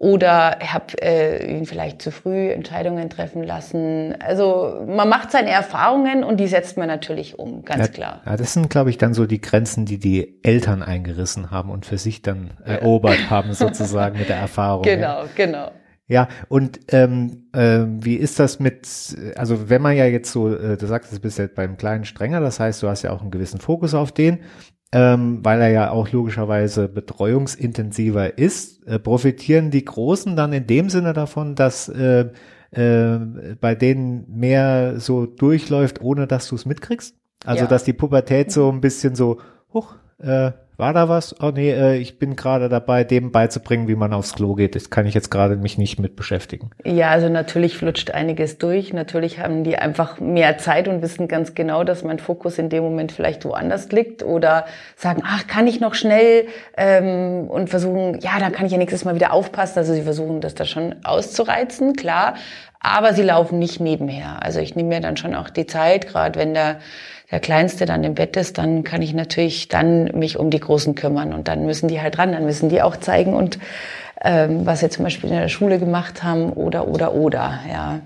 oder 0.00 0.58
habe 0.60 1.02
äh, 1.02 1.44
ihn 1.44 1.66
vielleicht 1.66 2.00
zu 2.00 2.10
früh 2.10 2.48
Entscheidungen 2.48 3.10
treffen 3.10 3.42
lassen. 3.42 4.14
Also 4.18 4.82
man 4.86 5.10
macht 5.10 5.30
seine 5.30 5.50
Erfahrungen 5.50 6.24
und 6.24 6.38
die 6.38 6.46
setzt 6.46 6.78
man 6.78 6.86
natürlich 6.86 7.38
um, 7.38 7.66
ganz 7.66 7.88
ja, 7.88 7.92
klar. 7.92 8.22
Ja, 8.24 8.38
das 8.38 8.54
sind, 8.54 8.70
glaube 8.70 8.88
ich, 8.88 8.96
dann 8.96 9.12
so 9.12 9.26
die 9.26 9.42
Grenzen, 9.42 9.84
die 9.84 9.98
die 9.98 10.40
Eltern 10.42 10.82
eingerissen 10.82 11.50
haben 11.50 11.70
und 11.70 11.84
für 11.84 11.98
sich 11.98 12.22
dann 12.22 12.52
erobert 12.64 13.28
haben, 13.28 13.52
sozusagen 13.52 14.18
mit 14.18 14.30
der 14.30 14.36
Erfahrung. 14.36 14.84
Ja. 14.84 14.94
Genau, 14.94 15.24
genau. 15.36 15.70
Ja, 16.10 16.26
und 16.48 16.80
ähm, 16.88 17.44
ähm, 17.54 18.04
wie 18.04 18.16
ist 18.16 18.40
das 18.40 18.58
mit, 18.58 18.88
also 19.36 19.70
wenn 19.70 19.80
man 19.80 19.96
ja 19.96 20.06
jetzt 20.06 20.32
so, 20.32 20.52
äh, 20.52 20.76
du 20.76 20.86
sagst, 20.86 21.12
du 21.12 21.20
bist 21.20 21.38
jetzt 21.38 21.54
beim 21.54 21.76
Kleinen 21.76 22.04
strenger, 22.04 22.40
das 22.40 22.58
heißt, 22.58 22.82
du 22.82 22.88
hast 22.88 23.02
ja 23.02 23.12
auch 23.12 23.22
einen 23.22 23.30
gewissen 23.30 23.60
Fokus 23.60 23.94
auf 23.94 24.10
den, 24.10 24.40
ähm, 24.90 25.38
weil 25.44 25.60
er 25.60 25.70
ja 25.70 25.90
auch 25.92 26.10
logischerweise 26.10 26.88
betreuungsintensiver 26.88 28.38
ist, 28.38 28.84
äh, 28.88 28.98
profitieren 28.98 29.70
die 29.70 29.84
Großen 29.84 30.34
dann 30.34 30.52
in 30.52 30.66
dem 30.66 30.90
Sinne 30.90 31.12
davon, 31.12 31.54
dass 31.54 31.88
äh, 31.88 32.30
äh, 32.72 33.18
bei 33.60 33.76
denen 33.76 34.24
mehr 34.28 34.98
so 34.98 35.26
durchläuft, 35.26 36.00
ohne 36.00 36.26
dass 36.26 36.48
du 36.48 36.56
es 36.56 36.66
mitkriegst? 36.66 37.14
Also 37.44 37.62
Ja. 37.64 37.68
dass 37.68 37.84
die 37.84 37.92
Pubertät 37.92 38.50
so 38.50 38.68
ein 38.68 38.80
bisschen 38.80 39.14
so, 39.14 39.38
huch, 39.72 39.94
äh, 40.22 40.52
war 40.80 40.94
da 40.94 41.10
was? 41.10 41.34
Oh 41.42 41.50
nee, 41.54 41.72
äh, 41.72 41.98
ich 41.98 42.18
bin 42.18 42.36
gerade 42.36 42.70
dabei, 42.70 43.04
dem 43.04 43.32
beizubringen, 43.32 43.86
wie 43.86 43.96
man 43.96 44.14
aufs 44.14 44.34
Klo 44.34 44.54
geht. 44.54 44.74
Das 44.74 44.88
kann 44.88 45.04
ich 45.04 45.12
jetzt 45.12 45.30
gerade 45.30 45.56
mich 45.56 45.76
nicht 45.76 46.00
mit 46.00 46.16
beschäftigen. 46.16 46.70
Ja, 46.84 47.10
also 47.10 47.28
natürlich 47.28 47.76
flutscht 47.76 48.12
einiges 48.12 48.56
durch. 48.56 48.94
Natürlich 48.94 49.40
haben 49.40 49.62
die 49.62 49.76
einfach 49.76 50.20
mehr 50.20 50.56
Zeit 50.56 50.88
und 50.88 51.02
wissen 51.02 51.28
ganz 51.28 51.54
genau, 51.54 51.84
dass 51.84 52.02
mein 52.02 52.18
Fokus 52.18 52.56
in 52.56 52.70
dem 52.70 52.82
Moment 52.82 53.12
vielleicht 53.12 53.44
woanders 53.44 53.92
liegt 53.92 54.22
oder 54.22 54.64
sagen, 54.96 55.22
ach, 55.22 55.46
kann 55.46 55.66
ich 55.66 55.80
noch 55.80 55.92
schnell 55.92 56.46
ähm, 56.78 57.50
und 57.50 57.68
versuchen, 57.68 58.18
ja, 58.20 58.38
dann 58.40 58.52
kann 58.52 58.64
ich 58.64 58.72
ja 58.72 58.78
nächstes 58.78 59.04
Mal 59.04 59.14
wieder 59.14 59.34
aufpassen. 59.34 59.80
Also 59.80 59.92
sie 59.92 60.02
versuchen 60.02 60.40
das 60.40 60.54
da 60.54 60.64
schon 60.64 60.96
auszureizen, 61.04 61.92
klar. 61.92 62.36
Aber 62.82 63.12
sie 63.12 63.22
laufen 63.22 63.58
nicht 63.58 63.78
nebenher. 63.80 64.42
Also 64.42 64.60
ich 64.60 64.74
nehme 64.74 64.88
mir 64.88 65.00
dann 65.00 65.18
schon 65.18 65.34
auch 65.34 65.50
die 65.50 65.66
Zeit, 65.66 66.08
gerade 66.08 66.38
wenn 66.38 66.54
der, 66.54 66.78
der 67.30 67.40
Kleinste 67.40 67.86
dann 67.86 68.04
im 68.04 68.14
Bett 68.14 68.36
ist, 68.36 68.58
dann 68.58 68.84
kann 68.84 69.02
ich 69.02 69.14
natürlich 69.14 69.68
dann 69.68 70.04
mich 70.18 70.38
um 70.38 70.50
die 70.50 70.60
Großen 70.60 70.94
kümmern. 70.94 71.32
Und 71.32 71.48
dann 71.48 71.66
müssen 71.66 71.88
die 71.88 72.00
halt 72.00 72.18
ran, 72.18 72.32
dann 72.32 72.44
müssen 72.44 72.68
die 72.68 72.82
auch 72.82 72.96
zeigen 72.96 73.34
und 73.34 73.58
ähm, 74.22 74.66
was 74.66 74.80
sie 74.80 74.90
zum 74.90 75.04
Beispiel 75.04 75.30
in 75.30 75.36
der 75.36 75.48
Schule 75.48 75.78
gemacht 75.78 76.22
haben 76.22 76.52
oder 76.52 76.88
oder 76.88 77.14
oder, 77.14 77.60
ja. 77.70 78.00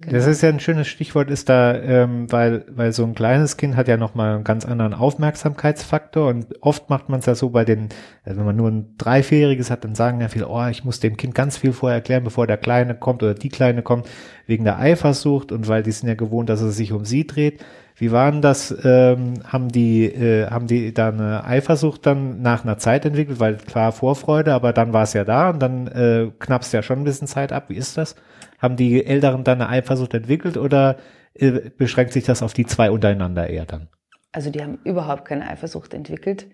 Genau. 0.00 0.12
Das 0.12 0.26
ist 0.26 0.42
ja 0.42 0.48
ein 0.48 0.60
schönes 0.60 0.88
Stichwort, 0.88 1.30
ist 1.30 1.48
da, 1.48 1.74
ähm, 1.74 2.30
weil, 2.30 2.66
weil 2.68 2.92
so 2.92 3.04
ein 3.04 3.14
kleines 3.14 3.56
Kind 3.56 3.74
hat 3.74 3.88
ja 3.88 3.96
nochmal 3.96 4.34
einen 4.34 4.44
ganz 4.44 4.66
anderen 4.66 4.92
Aufmerksamkeitsfaktor 4.92 6.28
und 6.28 6.46
oft 6.60 6.90
macht 6.90 7.08
man 7.08 7.20
es 7.20 7.26
ja 7.26 7.34
so 7.34 7.50
bei 7.50 7.64
den, 7.64 7.88
also 8.24 8.38
wenn 8.38 8.46
man 8.46 8.56
nur 8.56 8.70
ein 8.70 8.96
drei, 8.98 9.22
vierjähriges 9.22 9.70
hat, 9.70 9.84
dann 9.84 9.94
sagen 9.94 10.20
ja 10.20 10.28
viele, 10.28 10.48
oh, 10.48 10.66
ich 10.66 10.84
muss 10.84 11.00
dem 11.00 11.16
Kind 11.16 11.34
ganz 11.34 11.56
viel 11.56 11.72
vorher 11.72 11.98
erklären, 11.98 12.24
bevor 12.24 12.46
der 12.46 12.58
Kleine 12.58 12.94
kommt 12.96 13.22
oder 13.22 13.34
die 13.34 13.48
Kleine 13.48 13.82
kommt, 13.82 14.06
wegen 14.46 14.64
der 14.64 14.78
Eifersucht 14.78 15.52
und 15.52 15.68
weil 15.68 15.82
die 15.82 15.92
sind 15.92 16.08
ja 16.08 16.16
gewohnt, 16.16 16.50
dass 16.50 16.60
es 16.60 16.76
sich 16.76 16.92
um 16.92 17.04
sie 17.04 17.26
dreht. 17.26 17.64
Wie 17.96 18.10
waren 18.10 18.42
das? 18.42 18.74
Ähm, 18.82 19.34
haben 19.44 19.70
die 19.70 20.06
äh, 20.06 20.50
haben 20.50 20.66
die 20.66 20.92
da 20.92 21.08
eine 21.08 21.44
Eifersucht 21.44 22.04
dann 22.06 22.42
nach 22.42 22.64
einer 22.64 22.76
Zeit 22.76 23.04
entwickelt, 23.04 23.38
weil 23.38 23.56
klar 23.56 23.92
Vorfreude, 23.92 24.52
aber 24.52 24.72
dann 24.72 24.92
war 24.92 25.04
es 25.04 25.12
ja 25.12 25.24
da 25.24 25.50
und 25.50 25.60
dann 25.60 25.86
äh, 25.86 26.30
knappst 26.38 26.72
ja 26.72 26.82
schon 26.82 26.98
ein 26.98 27.04
bisschen 27.04 27.28
Zeit 27.28 27.52
ab. 27.52 27.66
Wie 27.68 27.76
ist 27.76 27.96
das? 27.96 28.16
Haben 28.58 28.76
die 28.76 29.06
Älteren 29.06 29.44
dann 29.44 29.60
eine 29.60 29.70
Eifersucht 29.70 30.12
entwickelt 30.14 30.56
oder 30.56 30.96
äh, 31.34 31.70
beschränkt 31.76 32.12
sich 32.12 32.24
das 32.24 32.42
auf 32.42 32.52
die 32.52 32.66
zwei 32.66 32.90
untereinander 32.90 33.48
eher 33.48 33.64
dann? 33.64 33.88
Also 34.32 34.50
die 34.50 34.60
haben 34.60 34.78
überhaupt 34.82 35.24
keine 35.24 35.48
Eifersucht 35.48 35.94
entwickelt. 35.94 36.46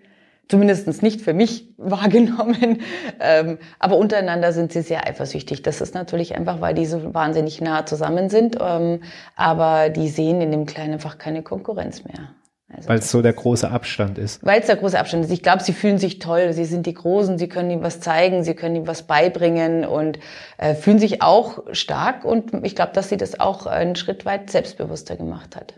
Zumindest 0.51 1.01
nicht 1.01 1.21
für 1.21 1.33
mich 1.33 1.73
wahrgenommen. 1.77 2.81
Ähm, 3.21 3.57
aber 3.79 3.95
untereinander 3.95 4.51
sind 4.51 4.73
sie 4.73 4.81
sehr 4.81 5.07
eifersüchtig. 5.07 5.61
Das 5.61 5.79
ist 5.79 5.95
natürlich 5.95 6.35
einfach, 6.35 6.59
weil 6.59 6.73
die 6.73 6.85
so 6.85 7.13
wahnsinnig 7.13 7.61
nah 7.61 7.85
zusammen 7.85 8.29
sind. 8.29 8.57
Ähm, 8.59 8.99
aber 9.37 9.87
die 9.87 10.09
sehen 10.09 10.41
in 10.41 10.51
dem 10.51 10.65
Kleinen 10.65 10.93
einfach 10.93 11.17
keine 11.17 11.41
Konkurrenz 11.41 12.03
mehr. 12.03 12.35
Also 12.67 12.89
weil 12.89 12.99
es 12.99 13.09
so 13.09 13.21
der 13.21 13.31
große 13.31 13.71
Abstand 13.71 14.17
ist. 14.17 14.45
Weil 14.45 14.59
es 14.59 14.67
der 14.67 14.75
große 14.75 14.99
Abstand 14.99 15.23
ist. 15.23 15.31
Ich 15.31 15.41
glaube, 15.41 15.63
sie 15.63 15.71
fühlen 15.71 15.97
sich 15.97 16.19
toll. 16.19 16.51
Sie 16.51 16.65
sind 16.65 16.85
die 16.85 16.95
Großen, 16.95 17.37
sie 17.37 17.47
können 17.47 17.71
ihm 17.71 17.81
was 17.81 18.01
zeigen, 18.01 18.43
sie 18.43 18.53
können 18.53 18.75
ihm 18.75 18.87
was 18.87 19.03
beibringen 19.03 19.85
und 19.85 20.19
äh, 20.57 20.75
fühlen 20.75 20.99
sich 20.99 21.21
auch 21.21 21.63
stark. 21.71 22.25
Und 22.25 22.65
ich 22.65 22.75
glaube, 22.75 22.91
dass 22.93 23.07
sie 23.07 23.17
das 23.17 23.39
auch 23.39 23.67
einen 23.67 23.95
Schritt 23.95 24.25
weit 24.25 24.49
selbstbewusster 24.49 25.15
gemacht 25.15 25.55
hat. 25.55 25.75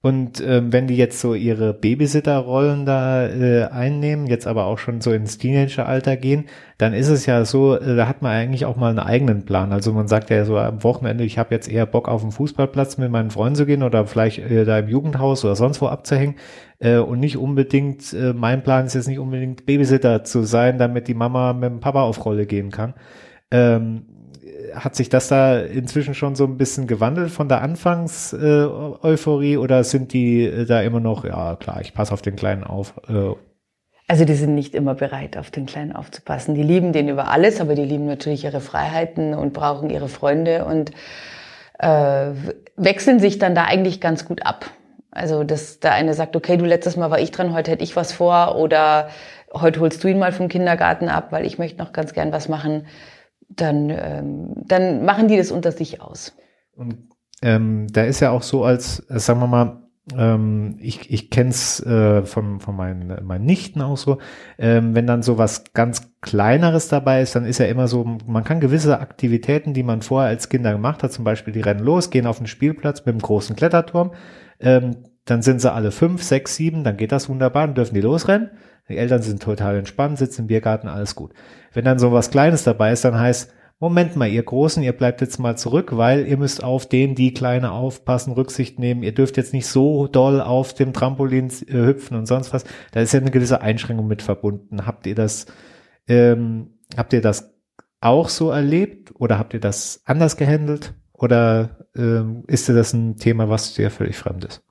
Und 0.00 0.40
ähm, 0.40 0.72
wenn 0.72 0.86
die 0.86 0.96
jetzt 0.96 1.20
so 1.20 1.34
ihre 1.34 1.74
Babysitter-Rollen 1.74 2.86
da 2.86 3.26
äh, 3.26 3.64
einnehmen, 3.64 4.28
jetzt 4.28 4.46
aber 4.46 4.66
auch 4.66 4.78
schon 4.78 5.00
so 5.00 5.10
ins 5.10 5.38
Teenageralter 5.38 6.16
gehen, 6.16 6.44
dann 6.78 6.92
ist 6.92 7.08
es 7.08 7.26
ja 7.26 7.44
so, 7.44 7.76
äh, 7.76 7.96
da 7.96 8.06
hat 8.06 8.22
man 8.22 8.30
eigentlich 8.30 8.64
auch 8.64 8.76
mal 8.76 8.90
einen 8.90 9.00
eigenen 9.00 9.44
Plan. 9.44 9.72
Also 9.72 9.92
man 9.92 10.06
sagt 10.06 10.30
ja 10.30 10.44
so 10.44 10.56
am 10.56 10.84
Wochenende, 10.84 11.24
ich 11.24 11.36
habe 11.36 11.52
jetzt 11.52 11.68
eher 11.68 11.84
Bock 11.84 12.08
auf 12.08 12.22
den 12.22 12.30
Fußballplatz 12.30 12.96
mit 12.98 13.10
meinen 13.10 13.32
Freunden 13.32 13.56
zu 13.56 13.66
gehen 13.66 13.82
oder 13.82 14.06
vielleicht 14.06 14.38
äh, 14.38 14.64
da 14.64 14.78
im 14.78 14.88
Jugendhaus 14.88 15.44
oder 15.44 15.56
sonst 15.56 15.80
wo 15.80 15.88
abzuhängen. 15.88 16.36
Äh, 16.78 16.98
und 16.98 17.18
nicht 17.18 17.36
unbedingt, 17.36 18.12
äh, 18.12 18.32
mein 18.32 18.62
Plan 18.62 18.86
ist 18.86 18.94
jetzt 18.94 19.08
nicht 19.08 19.18
unbedingt 19.18 19.66
Babysitter 19.66 20.22
zu 20.22 20.44
sein, 20.44 20.78
damit 20.78 21.08
die 21.08 21.14
Mama 21.14 21.52
mit 21.54 21.70
dem 21.70 21.80
Papa 21.80 22.02
auf 22.02 22.24
Rolle 22.24 22.46
gehen 22.46 22.70
kann. 22.70 22.94
Ähm, 23.50 24.04
hat 24.74 24.94
sich 24.94 25.08
das 25.08 25.28
da 25.28 25.58
inzwischen 25.58 26.14
schon 26.14 26.34
so 26.34 26.44
ein 26.44 26.56
bisschen 26.56 26.86
gewandelt 26.86 27.30
von 27.30 27.48
der 27.48 27.62
Anfangs-Euphorie 27.62 29.54
äh, 29.54 29.56
oder 29.56 29.84
sind 29.84 30.12
die 30.12 30.44
äh, 30.44 30.66
da 30.66 30.80
immer 30.82 31.00
noch, 31.00 31.24
ja 31.24 31.56
klar, 31.56 31.80
ich 31.80 31.94
passe 31.94 32.12
auf 32.12 32.22
den 32.22 32.36
Kleinen 32.36 32.64
auf? 32.64 32.94
Äh. 33.08 33.34
Also 34.06 34.24
die 34.24 34.34
sind 34.34 34.54
nicht 34.54 34.74
immer 34.74 34.94
bereit, 34.94 35.36
auf 35.36 35.50
den 35.50 35.66
Kleinen 35.66 35.92
aufzupassen. 35.92 36.54
Die 36.54 36.62
lieben 36.62 36.92
den 36.92 37.08
über 37.08 37.28
alles, 37.28 37.60
aber 37.60 37.74
die 37.74 37.84
lieben 37.84 38.06
natürlich 38.06 38.44
ihre 38.44 38.60
Freiheiten 38.60 39.34
und 39.34 39.52
brauchen 39.52 39.90
ihre 39.90 40.08
Freunde 40.08 40.64
und 40.64 40.92
äh, 41.78 42.30
wechseln 42.76 43.20
sich 43.20 43.38
dann 43.38 43.54
da 43.54 43.64
eigentlich 43.64 44.00
ganz 44.00 44.24
gut 44.24 44.46
ab. 44.46 44.70
Also 45.10 45.44
dass 45.44 45.80
der 45.80 45.92
eine 45.92 46.14
sagt, 46.14 46.36
okay, 46.36 46.56
du 46.56 46.64
letztes 46.64 46.96
Mal 46.96 47.10
war 47.10 47.20
ich 47.20 47.30
dran, 47.30 47.52
heute 47.52 47.70
hätte 47.70 47.84
ich 47.84 47.96
was 47.96 48.12
vor 48.12 48.56
oder 48.56 49.08
heute 49.52 49.80
holst 49.80 50.02
du 50.04 50.08
ihn 50.08 50.18
mal 50.18 50.32
vom 50.32 50.48
Kindergarten 50.48 51.08
ab, 51.08 51.28
weil 51.30 51.46
ich 51.46 51.58
möchte 51.58 51.78
noch 51.78 51.92
ganz 51.92 52.12
gern 52.12 52.32
was 52.32 52.48
machen 52.48 52.86
dann, 53.48 53.90
ähm, 53.90 54.52
dann 54.66 55.04
machen 55.04 55.28
die 55.28 55.36
das 55.36 55.50
unter 55.50 55.72
sich 55.72 56.00
aus. 56.00 56.36
Und 56.74 57.08
ähm, 57.42 57.86
da 57.90 58.04
ist 58.04 58.20
ja 58.20 58.30
auch 58.30 58.42
so, 58.42 58.64
als, 58.64 59.08
als 59.08 59.26
sagen 59.26 59.40
wir 59.40 59.46
mal, 59.46 59.88
ähm, 60.16 60.76
ich, 60.80 61.10
ich 61.10 61.30
kenne 61.30 61.50
es 61.50 61.84
äh, 61.84 62.22
von, 62.24 62.60
von 62.60 62.76
meinen, 62.76 63.24
meinen 63.26 63.44
Nichten 63.44 63.82
auch 63.82 63.96
so, 63.96 64.18
ähm, 64.58 64.94
wenn 64.94 65.06
dann 65.06 65.22
so 65.22 65.38
was 65.38 65.64
ganz 65.74 66.12
Kleineres 66.20 66.88
dabei 66.88 67.20
ist, 67.22 67.36
dann 67.36 67.44
ist 67.44 67.58
ja 67.58 67.66
immer 67.66 67.88
so, 67.88 68.04
man 68.26 68.44
kann 68.44 68.60
gewisse 68.60 69.00
Aktivitäten, 69.00 69.74
die 69.74 69.82
man 69.82 70.02
vorher 70.02 70.30
als 70.30 70.48
Kinder 70.48 70.72
gemacht 70.72 71.02
hat, 71.02 71.12
zum 71.12 71.24
Beispiel 71.24 71.52
die 71.52 71.60
rennen 71.60 71.84
los, 71.84 72.10
gehen 72.10 72.26
auf 72.26 72.38
den 72.38 72.46
Spielplatz 72.46 73.00
mit 73.00 73.08
einem 73.08 73.22
großen 73.22 73.56
Kletterturm, 73.56 74.12
ähm, 74.60 74.96
dann 75.24 75.42
sind 75.42 75.60
sie 75.60 75.72
alle 75.72 75.90
fünf, 75.90 76.22
sechs, 76.22 76.56
sieben, 76.56 76.84
dann 76.84 76.96
geht 76.96 77.12
das 77.12 77.28
wunderbar, 77.28 77.66
dann 77.66 77.74
dürfen 77.74 77.94
die 77.94 78.00
losrennen. 78.00 78.50
Die 78.88 78.96
Eltern 78.96 79.22
sind 79.22 79.42
total 79.42 79.76
entspannt, 79.76 80.18
sitzen 80.18 80.42
im 80.42 80.46
Biergarten, 80.46 80.88
alles 80.88 81.14
gut. 81.14 81.32
Wenn 81.72 81.84
dann 81.84 81.98
so 81.98 82.12
was 82.12 82.30
Kleines 82.30 82.64
dabei 82.64 82.92
ist, 82.92 83.04
dann 83.04 83.18
heißt, 83.18 83.52
Moment 83.80 84.16
mal, 84.16 84.26
ihr 84.26 84.42
Großen, 84.42 84.82
ihr 84.82 84.92
bleibt 84.92 85.20
jetzt 85.20 85.38
mal 85.38 85.56
zurück, 85.56 85.96
weil 85.96 86.26
ihr 86.26 86.36
müsst 86.36 86.64
auf 86.64 86.86
den, 86.86 87.14
die 87.14 87.32
Kleine 87.32 87.70
aufpassen, 87.70 88.32
Rücksicht 88.32 88.80
nehmen. 88.80 89.04
Ihr 89.04 89.14
dürft 89.14 89.36
jetzt 89.36 89.52
nicht 89.52 89.68
so 89.68 90.08
doll 90.08 90.40
auf 90.40 90.74
dem 90.74 90.92
Trampolin 90.92 91.48
äh, 91.68 91.86
hüpfen 91.86 92.16
und 92.16 92.26
sonst 92.26 92.52
was. 92.52 92.64
Da 92.90 93.00
ist 93.00 93.12
ja 93.12 93.20
eine 93.20 93.30
gewisse 93.30 93.60
Einschränkung 93.60 94.08
mit 94.08 94.22
verbunden. 94.22 94.84
Habt 94.84 95.06
ihr 95.06 95.14
das, 95.14 95.46
ähm, 96.08 96.78
habt 96.96 97.12
ihr 97.12 97.20
das 97.20 97.54
auch 98.00 98.28
so 98.28 98.50
erlebt 98.50 99.12
oder 99.14 99.38
habt 99.38 99.54
ihr 99.54 99.60
das 99.60 100.02
anders 100.04 100.36
gehandelt? 100.36 100.94
Oder 101.12 101.86
ähm, 101.96 102.42
ist 102.48 102.68
dir 102.68 102.74
das 102.74 102.92
ein 102.92 103.16
Thema, 103.16 103.48
was 103.48 103.74
dir 103.74 103.92
völlig 103.92 104.16
fremd 104.16 104.44
ist? 104.44 104.67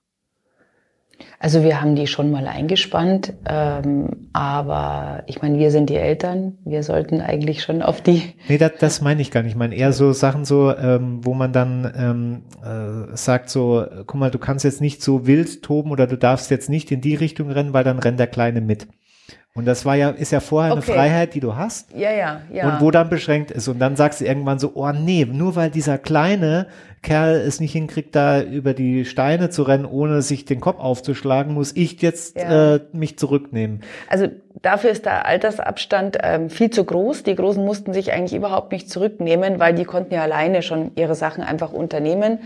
Also 1.39 1.63
wir 1.63 1.81
haben 1.81 1.95
die 1.95 2.07
schon 2.07 2.31
mal 2.31 2.47
eingespannt, 2.47 3.33
ähm, 3.47 4.29
aber 4.33 5.23
ich 5.27 5.41
meine, 5.41 5.59
wir 5.59 5.71
sind 5.71 5.89
die 5.89 5.95
Eltern, 5.95 6.57
wir 6.65 6.81
sollten 6.81 7.21
eigentlich 7.21 7.61
schon 7.61 7.81
auf 7.81 8.01
die. 8.01 8.33
Nee, 8.47 8.57
das, 8.57 8.71
das 8.79 9.01
meine 9.01 9.21
ich 9.21 9.29
gar 9.29 9.43
nicht. 9.43 9.51
Ich 9.51 9.57
meine 9.57 9.75
eher 9.75 9.93
so 9.93 10.13
Sachen 10.13 10.45
so, 10.45 10.75
ähm, 10.75 11.19
wo 11.23 11.33
man 11.33 11.53
dann 11.53 11.93
ähm, 11.95 12.41
äh, 12.63 13.15
sagt 13.15 13.49
so, 13.49 13.85
guck 14.07 14.15
mal, 14.15 14.31
du 14.31 14.39
kannst 14.39 14.65
jetzt 14.65 14.81
nicht 14.81 15.03
so 15.03 15.27
wild 15.27 15.61
toben 15.61 15.91
oder 15.91 16.07
du 16.07 16.17
darfst 16.17 16.49
jetzt 16.49 16.69
nicht 16.69 16.91
in 16.91 17.01
die 17.01 17.15
Richtung 17.15 17.51
rennen, 17.51 17.73
weil 17.73 17.83
dann 17.83 17.99
rennt 17.99 18.19
der 18.19 18.27
Kleine 18.27 18.61
mit. 18.61 18.87
Und 19.57 19.65
das 19.65 19.85
war 19.85 19.95
ja, 19.95 20.11
ist 20.11 20.31
ja 20.31 20.39
vorher 20.39 20.71
okay. 20.71 20.83
eine 20.83 20.95
Freiheit, 20.95 21.33
die 21.33 21.39
du 21.39 21.55
hast. 21.55 21.91
Ja, 21.95 22.11
ja, 22.11 22.41
ja. 22.53 22.69
Und 22.69 22.81
wo 22.81 22.91
dann 22.91 23.09
beschränkt 23.09 23.49
ist. 23.49 23.67
Und 23.67 23.79
dann 23.79 23.95
sagst 23.95 24.21
du 24.21 24.25
irgendwann 24.25 24.59
so, 24.59 24.73
oh 24.75 24.91
nee, 24.91 25.25
nur 25.25 25.55
weil 25.55 25.71
dieser 25.71 25.97
kleine 25.97 26.67
Kerl 27.07 27.35
es 27.35 27.61
nicht 27.61 27.71
hinkriegt, 27.71 28.15
da 28.15 28.41
über 28.41 28.73
die 28.73 29.05
Steine 29.05 29.49
zu 29.49 29.63
rennen, 29.63 29.85
ohne 29.85 30.21
sich 30.21 30.43
den 30.43 30.59
Kopf 30.59 30.79
aufzuschlagen, 30.79 31.53
muss 31.53 31.73
ich 31.73 32.01
jetzt 32.01 32.37
ja. 32.37 32.75
äh, 32.75 32.79
mich 32.91 33.17
zurücknehmen. 33.17 33.81
Also 34.09 34.27
dafür 34.61 34.89
ist 34.89 35.05
der 35.05 35.25
Altersabstand 35.25 36.17
ähm, 36.21 36.49
viel 36.49 36.69
zu 36.69 36.83
groß. 36.83 37.23
Die 37.23 37.35
Großen 37.35 37.63
mussten 37.63 37.93
sich 37.93 38.11
eigentlich 38.11 38.35
überhaupt 38.35 38.73
nicht 38.73 38.89
zurücknehmen, 38.89 39.57
weil 39.57 39.73
die 39.73 39.85
konnten 39.85 40.13
ja 40.13 40.21
alleine 40.21 40.61
schon 40.61 40.91
ihre 40.95 41.15
Sachen 41.15 41.43
einfach 41.43 41.71
unternehmen. 41.71 42.39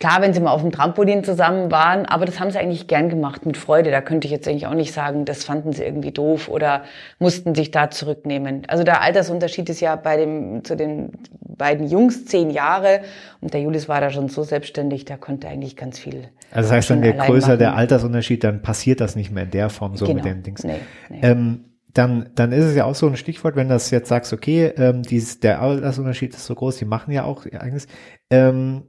Klar, 0.00 0.22
wenn 0.22 0.34
sie 0.34 0.40
mal 0.40 0.50
auf 0.50 0.60
dem 0.60 0.72
Trampolin 0.72 1.22
zusammen 1.22 1.70
waren, 1.70 2.04
aber 2.04 2.26
das 2.26 2.40
haben 2.40 2.50
sie 2.50 2.58
eigentlich 2.58 2.88
gern 2.88 3.08
gemacht, 3.08 3.46
mit 3.46 3.56
Freude. 3.56 3.92
Da 3.92 4.00
könnte 4.00 4.26
ich 4.26 4.32
jetzt 4.32 4.48
eigentlich 4.48 4.66
auch 4.66 4.74
nicht 4.74 4.92
sagen, 4.92 5.24
das 5.24 5.44
fanden 5.44 5.72
sie 5.72 5.84
irgendwie 5.84 6.10
doof 6.10 6.48
oder 6.48 6.82
mussten 7.20 7.54
sich 7.54 7.70
da 7.70 7.90
zurücknehmen. 7.90 8.62
Also 8.66 8.82
der 8.82 9.02
Altersunterschied 9.02 9.68
ist 9.70 9.80
ja 9.80 9.94
bei 9.94 10.16
dem, 10.16 10.64
zu 10.64 10.76
den 10.76 11.12
beiden 11.40 11.88
Jungs 11.88 12.26
zehn 12.26 12.50
Jahre 12.50 13.02
und 13.40 13.54
der 13.54 13.60
Julius 13.60 13.88
war 13.88 14.00
da 14.00 14.10
schon 14.10 14.28
so 14.28 14.42
selbstständig, 14.42 15.04
der 15.04 15.16
konnte 15.16 15.46
eigentlich 15.46 15.76
ganz 15.76 16.00
viel. 16.00 16.28
Also 16.50 16.68
das 16.68 16.72
heißt, 16.72 16.90
dann 16.90 17.04
je 17.04 17.12
größer 17.12 17.48
machen. 17.48 17.58
der 17.60 17.76
Altersunterschied, 17.76 18.42
dann 18.42 18.62
passiert 18.62 19.00
das 19.00 19.14
nicht 19.14 19.30
mehr 19.30 19.44
in 19.44 19.52
der 19.52 19.70
Form 19.70 19.96
so 19.96 20.06
genau. 20.06 20.16
mit 20.16 20.24
den 20.24 20.42
Dings. 20.42 20.64
Nee, 20.64 20.80
nee. 21.08 21.20
Ähm, 21.22 21.66
dann, 21.92 22.30
dann 22.34 22.50
ist 22.50 22.64
es 22.64 22.74
ja 22.74 22.84
auch 22.84 22.96
so 22.96 23.06
ein 23.06 23.16
Stichwort, 23.16 23.54
wenn 23.54 23.68
das 23.68 23.92
jetzt 23.92 24.08
sagst, 24.08 24.32
okay, 24.32 24.72
ähm, 24.76 25.02
dies, 25.02 25.38
der 25.38 25.62
Altersunterschied 25.62 26.34
ist 26.34 26.46
so 26.46 26.56
groß, 26.56 26.78
die 26.78 26.84
machen 26.84 27.12
ja 27.12 27.22
auch 27.22 27.46
eigenes. 27.46 27.86
Ähm, 28.30 28.82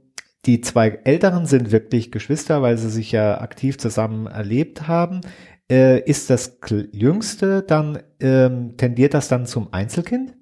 die 0.46 0.60
zwei 0.60 0.98
Älteren 1.04 1.46
sind 1.46 1.72
wirklich 1.72 2.12
Geschwister, 2.12 2.62
weil 2.62 2.78
sie 2.78 2.90
sich 2.90 3.12
ja 3.12 3.40
aktiv 3.40 3.78
zusammen 3.78 4.26
erlebt 4.26 4.88
haben. 4.88 5.20
Äh, 5.70 6.00
ist 6.00 6.30
das 6.30 6.58
Jüngste 6.92 7.62
dann, 7.62 7.98
ähm, 8.20 8.76
tendiert 8.76 9.14
das 9.14 9.28
dann 9.28 9.46
zum 9.46 9.72
Einzelkind? 9.72 10.34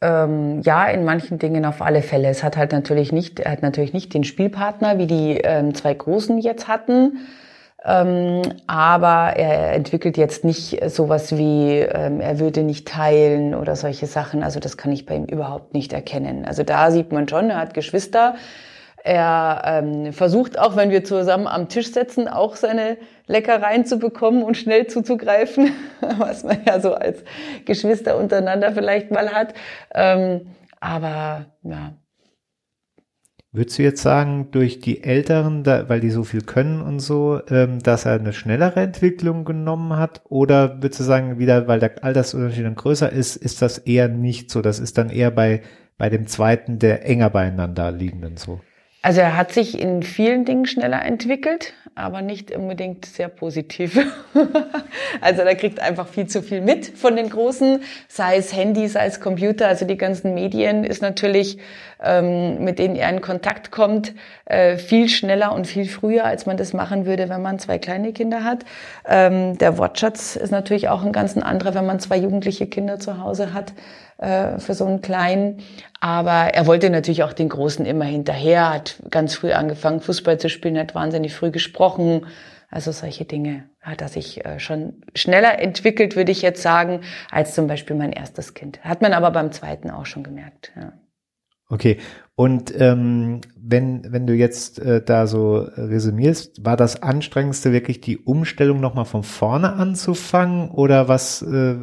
Ähm, 0.00 0.60
ja, 0.62 0.86
in 0.86 1.04
manchen 1.04 1.40
Dingen 1.40 1.64
auf 1.64 1.82
alle 1.82 2.02
Fälle. 2.02 2.28
Es 2.28 2.44
hat 2.44 2.56
halt 2.56 2.70
natürlich 2.70 3.10
nicht, 3.10 3.40
er 3.40 3.52
hat 3.52 3.62
natürlich 3.62 3.92
nicht 3.92 4.14
den 4.14 4.22
Spielpartner, 4.22 4.98
wie 4.98 5.08
die 5.08 5.38
ähm, 5.42 5.74
zwei 5.74 5.92
Großen 5.92 6.38
jetzt 6.38 6.68
hatten. 6.68 7.18
Ähm, 7.84 8.42
aber 8.66 9.36
er 9.36 9.72
entwickelt 9.72 10.16
jetzt 10.16 10.44
nicht 10.44 10.78
sowas 10.90 11.36
wie, 11.36 11.78
ähm, 11.78 12.20
er 12.20 12.40
würde 12.40 12.62
nicht 12.62 12.88
teilen 12.88 13.54
oder 13.54 13.76
solche 13.76 14.06
Sachen. 14.06 14.42
Also 14.42 14.58
das 14.58 14.76
kann 14.76 14.90
ich 14.90 15.06
bei 15.06 15.14
ihm 15.14 15.26
überhaupt 15.26 15.74
nicht 15.74 15.92
erkennen. 15.92 16.44
Also 16.44 16.64
da 16.64 16.90
sieht 16.90 17.12
man 17.12 17.28
schon, 17.28 17.50
er 17.50 17.58
hat 17.58 17.74
Geschwister. 17.74 18.34
Er 19.04 19.62
ähm, 19.64 20.12
versucht 20.12 20.58
auch, 20.58 20.74
wenn 20.76 20.90
wir 20.90 21.04
zusammen 21.04 21.46
am 21.46 21.68
Tisch 21.68 21.92
sitzen, 21.92 22.26
auch 22.26 22.56
seine 22.56 22.98
Leckereien 23.26 23.86
zu 23.86 23.98
bekommen 23.98 24.42
und 24.42 24.56
schnell 24.56 24.88
zuzugreifen, 24.88 25.70
was 26.18 26.42
man 26.42 26.58
ja 26.66 26.80
so 26.80 26.94
als 26.94 27.22
Geschwister 27.64 28.16
untereinander 28.16 28.72
vielleicht 28.72 29.12
mal 29.12 29.32
hat. 29.32 29.54
Ähm, 29.94 30.48
aber 30.80 31.46
ja, 31.62 31.92
Würdest 33.50 33.78
du 33.78 33.82
jetzt 33.82 34.02
sagen, 34.02 34.50
durch 34.50 34.80
die 34.80 35.02
Älteren, 35.02 35.64
da, 35.64 35.88
weil 35.88 36.00
die 36.00 36.10
so 36.10 36.22
viel 36.22 36.42
können 36.42 36.82
und 36.82 37.00
so, 37.00 37.40
ähm, 37.48 37.78
dass 37.78 38.04
er 38.04 38.12
eine 38.12 38.34
schnellere 38.34 38.80
Entwicklung 38.80 39.46
genommen 39.46 39.96
hat? 39.96 40.20
Oder 40.28 40.82
würdest 40.82 41.00
du 41.00 41.04
sagen, 41.04 41.38
wieder, 41.38 41.66
weil 41.66 41.80
der 41.80 42.04
Altersunterschied 42.04 42.66
dann 42.66 42.74
größer 42.74 43.10
ist, 43.10 43.36
ist 43.36 43.62
das 43.62 43.78
eher 43.78 44.08
nicht 44.08 44.50
so? 44.50 44.60
Das 44.60 44.78
ist 44.78 44.98
dann 44.98 45.08
eher 45.08 45.30
bei, 45.30 45.62
bei 45.96 46.10
dem 46.10 46.26
zweiten, 46.26 46.78
der 46.78 47.06
enger 47.06 47.30
beieinander 47.30 47.90
liegenden 47.90 48.36
so? 48.36 48.60
Also 49.00 49.20
er 49.20 49.36
hat 49.36 49.52
sich 49.52 49.78
in 49.80 50.02
vielen 50.02 50.44
Dingen 50.44 50.66
schneller 50.66 51.04
entwickelt, 51.04 51.72
aber 51.94 52.20
nicht 52.20 52.50
unbedingt 52.50 53.06
sehr 53.06 53.28
positiv. 53.28 53.96
also 55.20 55.42
er 55.42 55.54
kriegt 55.54 55.80
einfach 55.80 56.08
viel 56.08 56.26
zu 56.26 56.42
viel 56.42 56.60
mit 56.60 56.86
von 56.86 57.14
den 57.14 57.30
Großen, 57.30 57.80
sei 58.08 58.36
es 58.36 58.54
Handy, 58.54 58.88
sei 58.88 59.06
es 59.06 59.20
Computer, 59.20 59.68
also 59.68 59.84
die 59.84 59.96
ganzen 59.96 60.34
Medien 60.34 60.82
ist 60.82 61.00
natürlich, 61.00 61.58
ähm, 62.02 62.64
mit 62.64 62.80
denen 62.80 62.96
er 62.96 63.08
in 63.10 63.20
Kontakt 63.20 63.70
kommt, 63.70 64.14
äh, 64.46 64.76
viel 64.78 65.08
schneller 65.08 65.52
und 65.54 65.68
viel 65.68 65.88
früher, 65.88 66.24
als 66.24 66.46
man 66.46 66.56
das 66.56 66.72
machen 66.72 67.06
würde, 67.06 67.28
wenn 67.28 67.42
man 67.42 67.60
zwei 67.60 67.78
kleine 67.78 68.12
Kinder 68.12 68.42
hat. 68.42 68.64
Ähm, 69.06 69.58
der 69.58 69.78
Wortschatz 69.78 70.34
ist 70.34 70.50
natürlich 70.50 70.88
auch 70.88 71.04
ein 71.04 71.12
ganz 71.12 71.36
anderer, 71.36 71.74
wenn 71.74 71.86
man 71.86 72.00
zwei 72.00 72.16
jugendliche 72.16 72.66
Kinder 72.66 72.98
zu 72.98 73.22
Hause 73.22 73.54
hat 73.54 73.72
äh, 74.18 74.58
für 74.58 74.74
so 74.74 74.84
einen 74.84 75.00
kleinen. 75.00 75.62
Aber 76.00 76.54
er 76.54 76.66
wollte 76.66 76.90
natürlich 76.90 77.22
auch 77.22 77.32
den 77.32 77.48
Großen 77.48 77.86
immer 77.86 78.04
hinterher, 78.04 78.72
hat 78.72 78.96
ganz 79.10 79.34
früh 79.34 79.52
angefangen, 79.52 80.00
Fußball 80.00 80.38
zu 80.38 80.48
spielen, 80.48 80.78
hat 80.78 80.94
wahnsinnig 80.94 81.34
früh 81.34 81.50
gesprochen. 81.50 82.26
Also 82.70 82.92
solche 82.92 83.24
Dinge 83.24 83.64
hat 83.80 84.02
er 84.02 84.08
sich 84.08 84.44
äh, 84.44 84.60
schon 84.60 85.02
schneller 85.14 85.58
entwickelt, 85.58 86.16
würde 86.16 86.32
ich 86.32 86.42
jetzt 86.42 86.62
sagen, 86.62 87.00
als 87.30 87.54
zum 87.54 87.66
Beispiel 87.66 87.96
mein 87.96 88.12
erstes 88.12 88.54
Kind. 88.54 88.84
Hat 88.84 89.00
man 89.00 89.14
aber 89.14 89.30
beim 89.30 89.52
zweiten 89.52 89.90
auch 89.90 90.04
schon 90.04 90.22
gemerkt. 90.22 90.72
Ja. 90.76 90.92
Okay, 91.70 91.98
und 92.34 92.72
ähm, 92.80 93.42
wenn, 93.60 94.10
wenn 94.10 94.26
du 94.26 94.32
jetzt 94.32 94.78
äh, 94.78 95.02
da 95.02 95.26
so 95.26 95.56
resümierst, 95.56 96.64
war 96.64 96.78
das 96.78 97.02
Anstrengendste 97.02 97.72
wirklich 97.72 98.00
die 98.00 98.16
Umstellung 98.16 98.80
nochmal 98.80 99.04
von 99.04 99.22
vorne 99.22 99.74
anzufangen 99.74 100.70
oder 100.70 101.08
was, 101.08 101.42
äh, 101.42 101.74